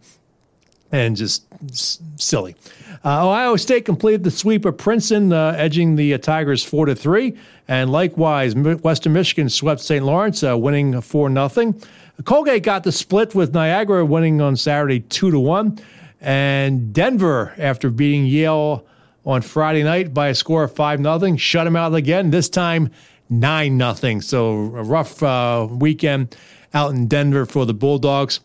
and 0.93 1.15
just 1.15 1.45
s- 1.69 1.99
silly. 2.15 2.55
Uh, 3.03 3.27
Ohio 3.27 3.55
State 3.57 3.83
completed 3.85 4.23
the 4.23 4.31
sweep 4.31 4.63
of 4.65 4.77
Princeton, 4.77 5.33
uh, 5.33 5.55
edging 5.57 5.95
the 5.95 6.13
uh, 6.13 6.17
Tigers 6.17 6.63
four 6.63 6.85
to 6.85 6.95
three, 6.95 7.37
and 7.67 7.91
likewise 7.91 8.55
Mi- 8.55 8.75
Western 8.75 9.13
Michigan 9.13 9.49
swept 9.49 9.81
St. 9.81 10.05
Lawrence, 10.05 10.43
uh, 10.43 10.57
winning 10.57 10.99
four 11.01 11.29
nothing. 11.29 11.81
Colgate 12.25 12.63
got 12.63 12.83
the 12.83 12.91
split 12.91 13.33
with 13.35 13.53
Niagara 13.53 14.05
winning 14.05 14.41
on 14.41 14.55
Saturday 14.55 14.99
two 14.99 15.31
to 15.31 15.39
one, 15.39 15.79
and 16.19 16.93
Denver, 16.93 17.53
after 17.57 17.89
beating 17.89 18.25
Yale 18.25 18.85
on 19.25 19.41
Friday 19.41 19.83
night 19.83 20.13
by 20.13 20.29
a 20.29 20.35
score 20.35 20.63
of 20.63 20.75
five 20.75 20.99
nothing, 20.99 21.37
shut 21.37 21.65
them 21.65 21.75
out 21.75 21.93
again. 21.93 22.31
This 22.31 22.49
time 22.49 22.89
nine 23.29 23.77
nothing. 23.77 24.21
So 24.21 24.51
a 24.51 24.83
rough 24.83 25.21
uh, 25.23 25.67
weekend 25.69 26.35
out 26.73 26.91
in 26.91 27.07
Denver 27.07 27.45
for 27.45 27.65
the 27.65 27.73
Bulldogs. 27.73 28.39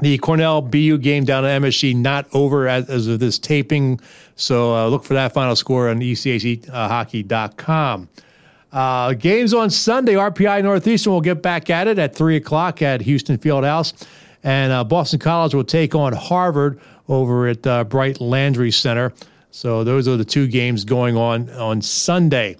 The 0.00 0.18
Cornell 0.18 0.60
BU 0.60 0.98
game 0.98 1.24
down 1.24 1.44
at 1.44 1.62
MSG 1.62 1.94
not 1.94 2.26
over 2.32 2.66
as, 2.66 2.90
as 2.90 3.06
of 3.06 3.20
this 3.20 3.38
taping. 3.38 4.00
So 4.34 4.74
uh, 4.74 4.88
look 4.88 5.04
for 5.04 5.14
that 5.14 5.32
final 5.32 5.54
score 5.54 5.88
on 5.88 6.00
ecachockey.com. 6.00 8.08
Uh, 8.72 9.14
games 9.14 9.54
on 9.54 9.70
Sunday. 9.70 10.14
RPI 10.14 10.64
Northeastern 10.64 11.12
will 11.12 11.20
get 11.20 11.42
back 11.42 11.70
at 11.70 11.86
it 11.86 12.00
at 12.00 12.16
3 12.16 12.34
o'clock 12.34 12.82
at 12.82 13.02
Houston 13.02 13.38
Fieldhouse. 13.38 14.04
And 14.42 14.72
uh, 14.72 14.82
Boston 14.82 15.20
College 15.20 15.54
will 15.54 15.62
take 15.62 15.94
on 15.94 16.12
Harvard 16.12 16.80
over 17.08 17.46
at 17.46 17.64
uh, 17.64 17.84
Bright 17.84 18.20
Landry 18.20 18.72
Center. 18.72 19.12
So 19.54 19.84
those 19.84 20.08
are 20.08 20.16
the 20.16 20.24
two 20.24 20.48
games 20.48 20.84
going 20.84 21.16
on 21.16 21.48
on 21.50 21.80
Sunday. 21.80 22.56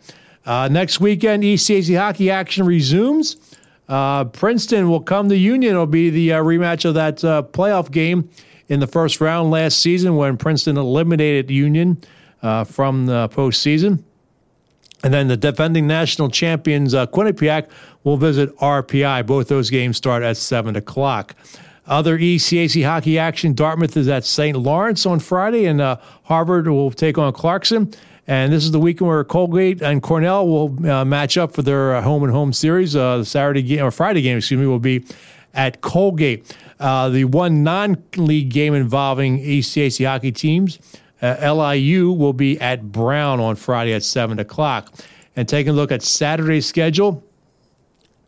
Uh, 0.47 0.69
next 0.71 1.01
weekend, 1.01 1.43
ECAC 1.43 1.99
hockey 1.99 2.31
action 2.31 2.65
resumes. 2.65 3.37
Uh, 3.89 4.27
Princeton 4.27 4.89
will 4.89 5.01
come 5.01 5.29
to 5.29 5.37
Union. 5.37 5.73
It'll 5.73 5.87
be 5.87 6.11
the 6.11 6.35
uh, 6.35 6.43
rematch 6.45 6.85
of 6.85 6.95
that 6.95 7.25
uh, 7.25 7.43
playoff 7.51 7.91
game 7.91 8.31
in 8.69 8.79
the 8.79 8.87
first 8.87 9.21
round 9.21 9.51
last 9.51 9.81
season 9.81 10.15
when 10.15 10.37
Princeton 10.37 10.77
eliminated 10.77 11.51
Union 11.51 12.01
uh, 12.45 12.63
from 12.63 13.07
the 13.07 13.29
postseason. 13.31 14.01
And 15.03 15.13
then 15.13 15.27
the 15.27 15.37
defending 15.37 15.89
national 15.89 16.31
champions, 16.31 16.95
uh, 16.95 17.09
Quinnipiac, 17.09 17.71
will 18.05 18.19
visit 18.19 18.57
RPI. 18.59 19.27
Both 19.27 19.49
those 19.49 19.69
games 19.69 19.97
start 19.97 20.23
at 20.23 20.37
7 20.37 20.77
o'clock. 20.77 21.35
Other 21.87 22.19
ECAC 22.19 22.85
hockey 22.85 23.19
action 23.19 23.53
Dartmouth 23.53 23.97
is 23.97 24.09
at 24.09 24.25
St. 24.25 24.57
Lawrence 24.57 25.05
on 25.05 25.21
Friday, 25.21 25.67
and 25.67 25.81
uh, 25.81 25.99
Harvard 26.23 26.67
will 26.67 26.91
take 26.91 27.19
on 27.19 27.33
Clarkson. 27.33 27.93
And 28.27 28.53
this 28.53 28.65
is 28.65 28.71
the 28.71 28.81
weekend 28.81 29.09
where 29.09 29.23
Colgate 29.23 29.83
and 29.83 30.03
Cornell 30.03 30.49
will 30.49 30.91
uh, 30.91 31.05
match 31.05 31.37
up 31.37 31.53
for 31.53 31.61
their 31.61 31.97
uh, 31.97 32.03
home 32.03 32.23
and 32.23 32.33
home 32.33 32.55
series. 32.55 32.97
Uh, 32.97 33.19
the 33.19 33.25
Saturday 33.25 33.63
game 33.63 33.85
or 33.85 33.91
Friday 33.91 34.23
game, 34.23 34.39
excuse 34.39 34.59
me, 34.59 34.67
will 34.67 34.79
be 34.79 35.05
at 35.53 35.83
Colgate. 35.83 36.57
Uh, 36.81 37.11
the 37.11 37.27
one 37.27 37.63
non-league 37.63 38.49
game 38.49 38.73
involving 38.73 39.41
ECAC 39.41 40.07
hockey 40.07 40.33
teams, 40.33 40.79
uh, 41.21 41.55
LIU, 41.55 42.11
will 42.13 42.33
be 42.33 42.59
at 42.61 42.91
Brown 42.93 43.41
on 43.41 43.57
Friday 43.57 43.93
at 43.93 44.03
seven 44.03 44.39
o'clock. 44.39 44.95
And 45.37 45.47
taking 45.47 45.71
a 45.71 45.75
look 45.75 45.93
at 45.93 46.03
Saturday's 46.03 46.65
schedule, 46.65 47.23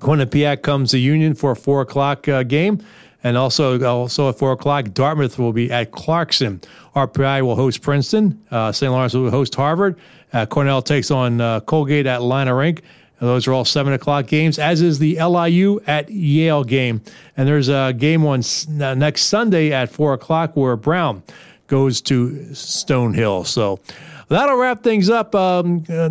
Quinnipiac 0.00 0.60
comes 0.60 0.90
to 0.90 0.98
Union 0.98 1.34
for 1.34 1.52
a 1.52 1.56
four 1.56 1.80
o'clock 1.80 2.28
uh, 2.28 2.42
game. 2.42 2.84
And 3.24 3.36
also, 3.36 3.82
also 3.84 4.28
at 4.28 4.38
four 4.38 4.52
o'clock, 4.52 4.92
Dartmouth 4.92 5.38
will 5.38 5.52
be 5.52 5.70
at 5.72 5.90
Clarkson. 5.90 6.60
RPI 6.94 7.42
will 7.42 7.56
host 7.56 7.82
Princeton. 7.82 8.40
Uh, 8.50 8.70
St. 8.72 8.92
Lawrence 8.92 9.14
will 9.14 9.30
host 9.30 9.54
Harvard. 9.54 9.98
Uh, 10.32 10.46
Cornell 10.46 10.82
takes 10.82 11.10
on 11.10 11.40
uh, 11.40 11.60
Colgate 11.60 12.06
at 12.06 12.20
Lynah 12.20 12.56
Rink. 12.56 12.82
And 13.18 13.28
those 13.28 13.46
are 13.48 13.52
all 13.54 13.64
seven 13.64 13.94
o'clock 13.94 14.26
games, 14.26 14.58
as 14.58 14.82
is 14.82 14.98
the 14.98 15.16
LIU 15.22 15.80
at 15.86 16.10
Yale 16.10 16.64
game. 16.64 17.00
And 17.38 17.48
there's 17.48 17.70
a 17.70 17.94
game 17.96 18.26
on 18.26 18.40
s- 18.40 18.68
uh, 18.68 18.94
next 18.94 19.22
Sunday 19.22 19.72
at 19.72 19.88
four 19.90 20.12
o'clock 20.12 20.54
where 20.54 20.76
Brown 20.76 21.22
goes 21.66 22.02
to 22.02 22.30
Stonehill. 22.52 23.46
So 23.46 23.80
that'll 24.28 24.56
wrap 24.56 24.82
things 24.82 25.08
up 25.08 25.34
um, 25.34 25.84
uh, 25.88 26.10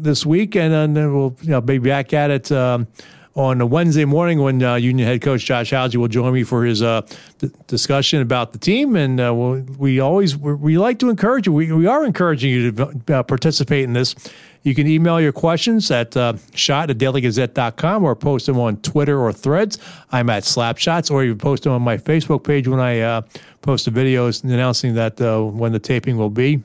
this 0.00 0.24
week, 0.24 0.56
and 0.56 0.72
then 0.72 1.14
we'll 1.14 1.36
you 1.42 1.50
know, 1.50 1.60
be 1.60 1.78
back 1.78 2.14
at 2.14 2.30
it. 2.30 2.50
Um, 2.50 2.86
on 3.34 3.60
a 3.60 3.66
Wednesday 3.66 4.04
morning 4.04 4.40
when 4.40 4.62
uh, 4.62 4.74
Union 4.74 5.06
head 5.06 5.22
coach 5.22 5.44
Josh 5.44 5.70
Hauge 5.70 5.94
will 5.96 6.08
join 6.08 6.32
me 6.32 6.42
for 6.42 6.64
his 6.64 6.82
uh, 6.82 7.02
d- 7.38 7.50
discussion 7.68 8.22
about 8.22 8.52
the 8.52 8.58
team. 8.58 8.96
And 8.96 9.20
uh, 9.20 9.32
we'll, 9.34 9.62
we 9.78 10.00
always 10.00 10.36
we 10.36 10.78
like 10.78 10.98
to 11.00 11.10
encourage 11.10 11.46
you. 11.46 11.52
We, 11.52 11.72
we 11.72 11.86
are 11.86 12.04
encouraging 12.04 12.50
you 12.50 12.72
to 12.72 13.04
uh, 13.08 13.22
participate 13.22 13.84
in 13.84 13.92
this. 13.92 14.14
You 14.62 14.74
can 14.74 14.86
email 14.86 15.20
your 15.20 15.32
questions 15.32 15.90
at 15.90 16.14
uh, 16.16 16.34
shot 16.54 16.90
at 16.90 16.98
dailygazette.com 16.98 18.04
or 18.04 18.14
post 18.14 18.46
them 18.46 18.58
on 18.58 18.76
Twitter 18.78 19.18
or 19.18 19.32
threads. 19.32 19.78
I'm 20.12 20.28
at 20.28 20.42
Slapshots, 20.42 21.10
or 21.10 21.24
you 21.24 21.34
post 21.34 21.62
them 21.62 21.72
on 21.72 21.80
my 21.80 21.96
Facebook 21.96 22.44
page 22.44 22.68
when 22.68 22.80
I 22.80 23.00
uh, 23.00 23.22
post 23.62 23.86
the 23.86 23.90
videos 23.90 24.44
announcing 24.44 24.94
that 24.96 25.18
uh, 25.20 25.42
when 25.42 25.72
the 25.72 25.78
taping 25.78 26.18
will 26.18 26.30
be. 26.30 26.62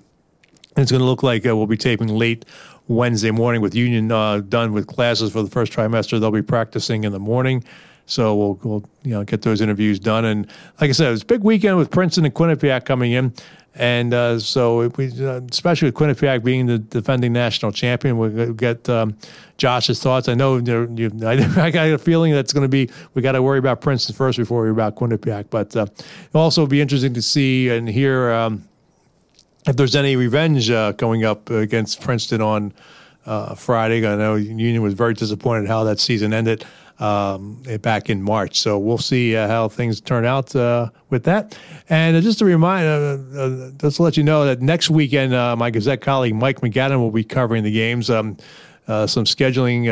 It's 0.78 0.92
going 0.92 1.00
to 1.00 1.06
look 1.06 1.24
like 1.24 1.46
we'll 1.46 1.68
be 1.68 1.78
taping 1.78 2.10
late 2.10 2.44
Wednesday 2.88 3.32
morning 3.32 3.62
with 3.62 3.74
Union 3.76 4.12
uh, 4.12 4.40
done 4.42 4.74
with 4.74 4.88
classes 4.88 5.32
for 5.32 5.42
the 5.42 5.50
first 5.50 5.72
trimester. 5.72 6.20
They'll 6.20 6.32
be 6.32 6.42
practicing 6.42 7.04
in 7.04 7.12
the 7.12 7.20
morning. 7.20 7.64
So 8.08 8.36
we'll, 8.36 8.60
we'll 8.64 8.90
you 9.04 9.12
know 9.12 9.24
get 9.24 9.42
those 9.42 9.62
interviews 9.62 10.00
done. 10.00 10.26
And 10.26 10.48
like 10.80 10.90
I 10.90 10.94
said, 10.94 11.12
it's 11.14 11.24
a 11.24 11.26
big 11.26 11.44
weekend 11.44 11.78
with 11.78 11.90
Princeton 11.90 12.26
and 12.26 12.34
Quinnipiac 12.34 12.86
coming 12.86 13.14
in. 13.14 13.34
And 13.78 14.14
uh, 14.14 14.40
so, 14.40 14.88
we, 14.96 15.08
uh, 15.22 15.42
especially 15.52 15.88
with 15.88 15.96
Quinnipiac 15.96 16.46
being 16.46 16.66
the 16.66 16.80
defending 16.80 17.34
national 17.34 17.74
champion, 17.74 18.18
we'll 18.18 18.54
get 18.54 18.88
um, 18.88 19.18
Josh's 19.58 20.00
thoughts. 20.00 20.30
I 20.30 20.34
know 20.34 20.58
you, 20.58 21.12
I, 21.26 21.34
I 21.62 21.72
got 21.72 21.90
a 21.90 21.98
feeling 21.98 22.32
that's 22.32 22.54
going 22.54 22.64
to 22.64 22.70
be 22.70 22.90
we 23.16 23.22
got 23.22 23.34
to 23.34 23.42
worry 23.42 23.60
about 23.60 23.82
Princeton 23.82 24.16
first 24.16 24.38
before 24.38 24.62
we 24.62 24.72
worry 24.72 24.72
about 24.72 24.96
Quinnipiac. 24.96 25.50
But 25.50 25.76
uh, 25.76 25.88
it'll 26.30 26.42
also 26.42 26.66
be 26.66 26.80
interesting 26.80 27.14
to 27.16 27.22
see 27.22 27.70
and 27.70 27.90
hear 27.90 28.32
um, 28.32 28.66
if 29.68 29.76
there's 29.76 29.96
any 29.96 30.16
revenge 30.16 30.70
uh, 30.70 30.94
coming 30.94 31.26
up 31.26 31.50
against 31.50 32.02
Princeton 32.02 32.42
on 32.42 32.74
uh, 33.26 33.56
Friday. 33.56 34.06
I 34.06 34.16
know 34.16 34.36
Union 34.36 34.82
was 34.82 34.94
very 34.94 35.14
disappointed 35.14 35.68
how 35.68 35.84
that 35.86 36.00
season 36.00 36.34
ended 36.34 36.66
um, 37.00 37.62
back 37.82 38.10
in 38.10 38.22
March. 38.22 38.60
So 38.60 38.78
we'll 38.78 38.98
see 38.98 39.36
uh, 39.36 39.48
how 39.48 39.68
things 39.68 40.00
turn 40.00 40.26
out 40.26 40.56
uh, 40.56 40.90
with 41.10 41.24
that. 41.24 41.58
And 41.90 42.16
uh, 42.16 42.22
just 42.22 42.42
a 42.42 42.46
reminder, 42.46 43.20
uh, 43.38 43.72
just 43.78 43.98
to 43.98 44.04
let 44.04 44.18
you 44.18 44.24
know 44.24 44.46
that 44.46 44.62
next 44.62 44.90
weekend, 44.90 45.32
my 45.60 45.72
Gazette 45.72 46.02
colleague 46.02 46.36
Mike 46.36 46.62
McAdam 46.62 47.00
will 47.00 47.12
be 47.12 47.24
covering 47.24 47.64
the 47.64 47.72
games. 47.72 48.10
Um, 48.10 48.38
some 48.88 49.26
scheduling, 49.26 49.86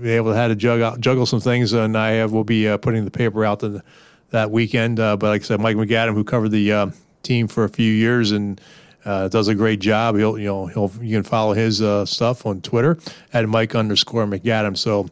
be 0.00 0.10
able 0.10 0.30
to 0.30 0.36
have 0.36 0.50
to 0.50 0.56
juggle, 0.56 0.96
juggle 0.96 1.26
some 1.26 1.40
things, 1.40 1.74
and 1.74 1.98
I 1.98 2.12
have, 2.12 2.32
will 2.32 2.44
be 2.44 2.74
putting 2.78 3.04
the 3.04 3.10
paper 3.10 3.44
out 3.44 3.58
the, 3.58 3.82
that 4.30 4.50
weekend. 4.50 4.96
But 4.96 5.22
like 5.22 5.42
I 5.42 5.44
said, 5.44 5.60
Mike 5.60 5.76
McAdam, 5.76 6.14
who 6.14 6.24
covered 6.24 6.48
the 6.48 6.90
team 7.22 7.48
for 7.48 7.64
a 7.64 7.68
few 7.68 7.92
years 7.92 8.32
and 8.32 8.60
uh, 9.04 9.28
does 9.28 9.48
a 9.48 9.54
great 9.54 9.80
job. 9.80 10.16
He'll 10.16 10.38
you 10.38 10.46
know 10.46 10.66
he'll 10.66 10.92
you 11.00 11.16
can 11.16 11.22
follow 11.22 11.52
his 11.52 11.80
uh, 11.80 12.04
stuff 12.04 12.46
on 12.46 12.60
Twitter 12.60 12.98
at 13.32 13.48
Mike 13.48 13.74
underscore 13.74 14.26
McAdam. 14.26 14.76
So 14.76 15.08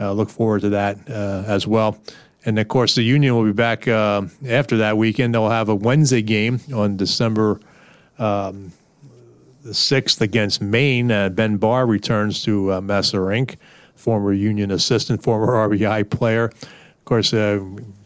uh, 0.00 0.12
look 0.12 0.30
forward 0.30 0.62
to 0.62 0.70
that 0.70 0.98
uh, 1.08 1.44
as 1.46 1.66
well. 1.66 1.98
And 2.44 2.58
of 2.58 2.68
course, 2.68 2.94
the 2.94 3.02
Union 3.02 3.34
will 3.34 3.44
be 3.44 3.52
back 3.52 3.88
uh, 3.88 4.22
after 4.46 4.78
that 4.78 4.96
weekend. 4.96 5.34
They'll 5.34 5.50
have 5.50 5.68
a 5.68 5.74
Wednesday 5.74 6.22
game 6.22 6.60
on 6.74 6.96
December 6.96 7.60
um, 8.18 8.72
the 9.62 9.74
sixth 9.74 10.20
against 10.20 10.62
Maine. 10.62 11.10
Uh, 11.10 11.28
ben 11.28 11.56
Barr 11.56 11.86
returns 11.86 12.42
to 12.44 12.72
uh, 12.74 12.80
Messer 12.80 13.24
Rink., 13.24 13.58
former 13.96 14.32
Union 14.32 14.70
assistant, 14.70 15.22
former 15.22 15.46
RPI 15.68 16.10
player. 16.10 16.44
Of 16.44 17.04
course, 17.04 17.32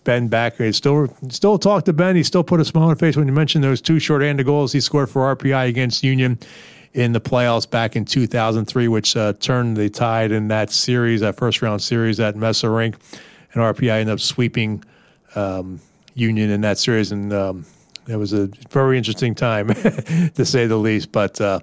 Ben 0.05 0.29
back. 0.29 0.57
He 0.57 0.73
still 0.73 1.09
still 1.29 1.59
talk 1.59 1.85
to 1.85 1.93
Ben. 1.93 2.17
He 2.17 2.23
still 2.23 2.45
put 2.45 2.61
a 2.61 2.65
smile 2.65 2.85
on 2.85 2.91
his 2.91 3.01
face 3.01 3.17
when 3.17 3.27
you 3.27 3.33
mentioned 3.33 3.65
those 3.65 3.81
two 3.81 3.99
short-handed 3.99 4.45
goals 4.45 4.73
he 4.73 4.81
scored 4.81 5.11
for 5.11 5.35
RPI 5.35 5.69
against 5.69 6.03
Union 6.03 6.39
in 6.95 7.13
the 7.13 7.21
playoffs 7.21 7.69
back 7.69 7.97
in 7.97 8.05
2003, 8.05 8.89
which 8.89 9.17
uh, 9.17 9.33
turned 9.35 9.77
the 9.77 9.89
tide 9.89 10.31
in 10.31 10.49
that 10.49 10.71
series, 10.71 11.21
that 11.21 11.37
first 11.37 11.63
round 11.63 11.81
series 11.81 12.21
at 12.21 12.37
Messer 12.37 12.71
Rink, 12.71 12.97
and 13.53 13.63
RPI 13.63 14.01
ended 14.01 14.13
up 14.13 14.21
sweeping 14.21 14.85
um, 15.35 15.81
Union 16.15 16.51
in 16.51 16.61
that 16.61 16.79
series, 16.79 17.13
and 17.13 17.33
um, 17.33 17.65
it 18.09 18.17
was 18.17 18.33
a 18.33 18.49
very 18.71 18.99
interesting 18.99 19.35
time 19.35 19.69
to 20.35 20.45
say 20.45 20.67
the 20.67 20.77
least. 20.77 21.13
But 21.13 21.41
uh, 21.41 21.61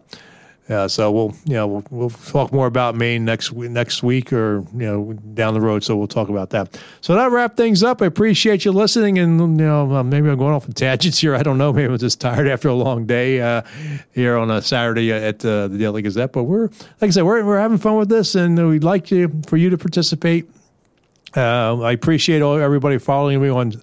yeah, 0.69 0.85
so 0.85 1.11
we'll 1.11 1.33
you 1.45 1.55
know 1.55 1.65
we'll, 1.65 1.83
we'll 1.89 2.09
talk 2.11 2.53
more 2.53 2.67
about 2.67 2.93
Maine 2.93 3.25
next 3.25 3.51
next 3.53 4.03
week 4.03 4.31
or 4.31 4.63
you 4.73 4.85
know 4.85 5.13
down 5.33 5.55
the 5.55 5.61
road. 5.61 5.83
So 5.83 5.97
we'll 5.97 6.07
talk 6.07 6.29
about 6.29 6.51
that. 6.51 6.79
So 7.01 7.15
that 7.15 7.31
wrap 7.31 7.57
things 7.57 7.81
up. 7.81 8.03
I 8.03 8.05
appreciate 8.05 8.65
you 8.65 8.71
listening, 8.71 9.17
and 9.17 9.39
you 9.39 9.65
know 9.65 9.91
uh, 9.91 10.03
maybe 10.03 10.29
I'm 10.29 10.37
going 10.37 10.53
off 10.53 10.65
on 10.65 10.73
tangents 10.73 11.17
here. 11.17 11.35
I 11.35 11.41
don't 11.41 11.57
know. 11.57 11.73
Maybe 11.79 11.91
I'm 11.91 11.97
just 11.97 12.21
tired 12.21 12.47
after 12.47 12.67
a 12.67 12.73
long 12.73 13.05
day 13.05 13.41
uh, 13.41 13.63
here 14.11 14.37
on 14.37 14.51
a 14.51 14.61
Saturday 14.61 15.11
at 15.11 15.43
uh, 15.43 15.69
the 15.69 15.77
Daily 15.77 16.03
Gazette. 16.03 16.33
But 16.33 16.43
we're 16.43 16.67
like 16.67 17.07
I 17.07 17.09
said, 17.09 17.23
we're 17.23 17.43
we're 17.43 17.59
having 17.59 17.79
fun 17.79 17.95
with 17.95 18.09
this, 18.09 18.35
and 18.35 18.69
we'd 18.69 18.83
like 18.83 19.09
you 19.09 19.41
for 19.47 19.57
you 19.57 19.71
to 19.71 19.77
participate. 19.77 20.47
Uh, 21.35 21.81
I 21.81 21.93
appreciate 21.93 22.43
all 22.43 22.57
everybody 22.57 22.99
following 22.99 23.41
me 23.41 23.49
on 23.49 23.73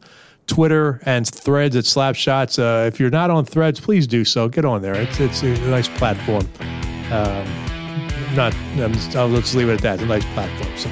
Twitter 0.46 1.00
and 1.04 1.26
Threads 1.26 1.76
at 1.76 1.84
Slapshots. 1.84 2.58
Uh, 2.58 2.86
if 2.86 2.98
you're 3.00 3.10
not 3.10 3.30
on 3.30 3.44
Threads, 3.44 3.80
please 3.80 4.06
do 4.06 4.24
so. 4.24 4.48
Get 4.48 4.64
on 4.64 4.82
there. 4.82 4.94
It's 4.94 5.20
it's 5.20 5.42
a 5.42 5.48
nice 5.68 5.88
platform. 5.88 6.48
Um, 7.10 7.44
not. 8.34 8.54
I'm 8.78 8.92
I'll, 9.16 9.28
let's 9.28 9.54
leave 9.54 9.68
it 9.68 9.74
at 9.74 9.80
that. 9.82 9.94
It's 9.94 10.02
a 10.02 10.06
nice 10.06 10.24
platform. 10.34 10.76
So, 10.76 10.90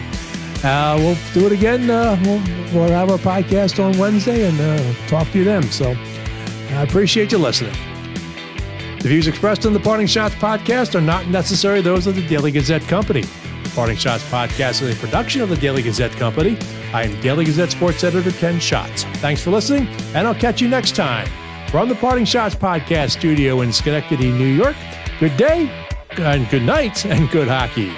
Uh, 0.69 0.97
we'll 0.99 1.17
do 1.35 1.47
it 1.47 1.53
again. 1.53 1.91
Uh, 1.91 2.19
we'll, 2.25 2.41
we'll 2.73 2.89
have 2.91 3.11
our 3.11 3.19
podcast 3.19 3.83
on 3.85 3.97
Wednesday 3.99 4.49
and 4.49 4.59
uh, 4.61 4.95
talk 5.09 5.31
to 5.33 5.39
you 5.39 5.45
then. 5.45 5.63
So 5.65 5.95
I 6.71 6.83
appreciate 6.83 7.33
you 7.33 7.39
listening. 7.39 7.75
The 9.01 9.09
views 9.11 9.27
expressed 9.27 9.67
on 9.67 9.75
the 9.75 9.81
Parting 9.81 10.07
Schotts 10.07 10.31
podcast 10.31 10.95
are 10.95 11.03
not 11.03 11.27
necessarily 11.29 11.83
those 11.83 12.07
of 12.07 12.15
the 12.17 12.27
Daily 12.27 12.51
Gazette 12.51 12.81
Company. 12.83 13.25
Parting 13.75 13.97
Schotts 13.97 14.27
podcast 14.31 14.81
is 14.81 14.97
a 14.97 14.99
production 14.99 15.43
of 15.43 15.51
the 15.51 15.57
Daily 15.57 15.83
Gazette 15.83 16.13
Company. 16.13 16.57
I 16.93 17.05
am 17.05 17.21
Daily 17.21 17.45
Gazette 17.45 17.71
sports 17.71 18.05
editor 18.05 18.31
Ken 18.33 18.61
Schott. 18.61 18.91
Thanks 19.17 19.43
for 19.43 19.51
listening, 19.51 19.87
and 20.15 20.27
I'll 20.29 20.35
catch 20.35 20.61
you 20.61 20.69
next 20.69 20.95
time. 20.95 21.29
From 21.69 21.89
the 21.89 21.95
Parting 21.97 22.25
Schotts 22.25 22.55
podcast 22.55 23.11
studio 23.13 23.63
in 23.63 23.73
Schenectady, 23.73 24.31
New 24.31 24.47
York, 24.47 24.77
good 25.19 25.37
day, 25.37 25.69
and 26.19 26.49
good 26.51 26.63
night, 26.63 27.05
and 27.07 27.29
good 27.31 27.49
hockey. 27.49 27.93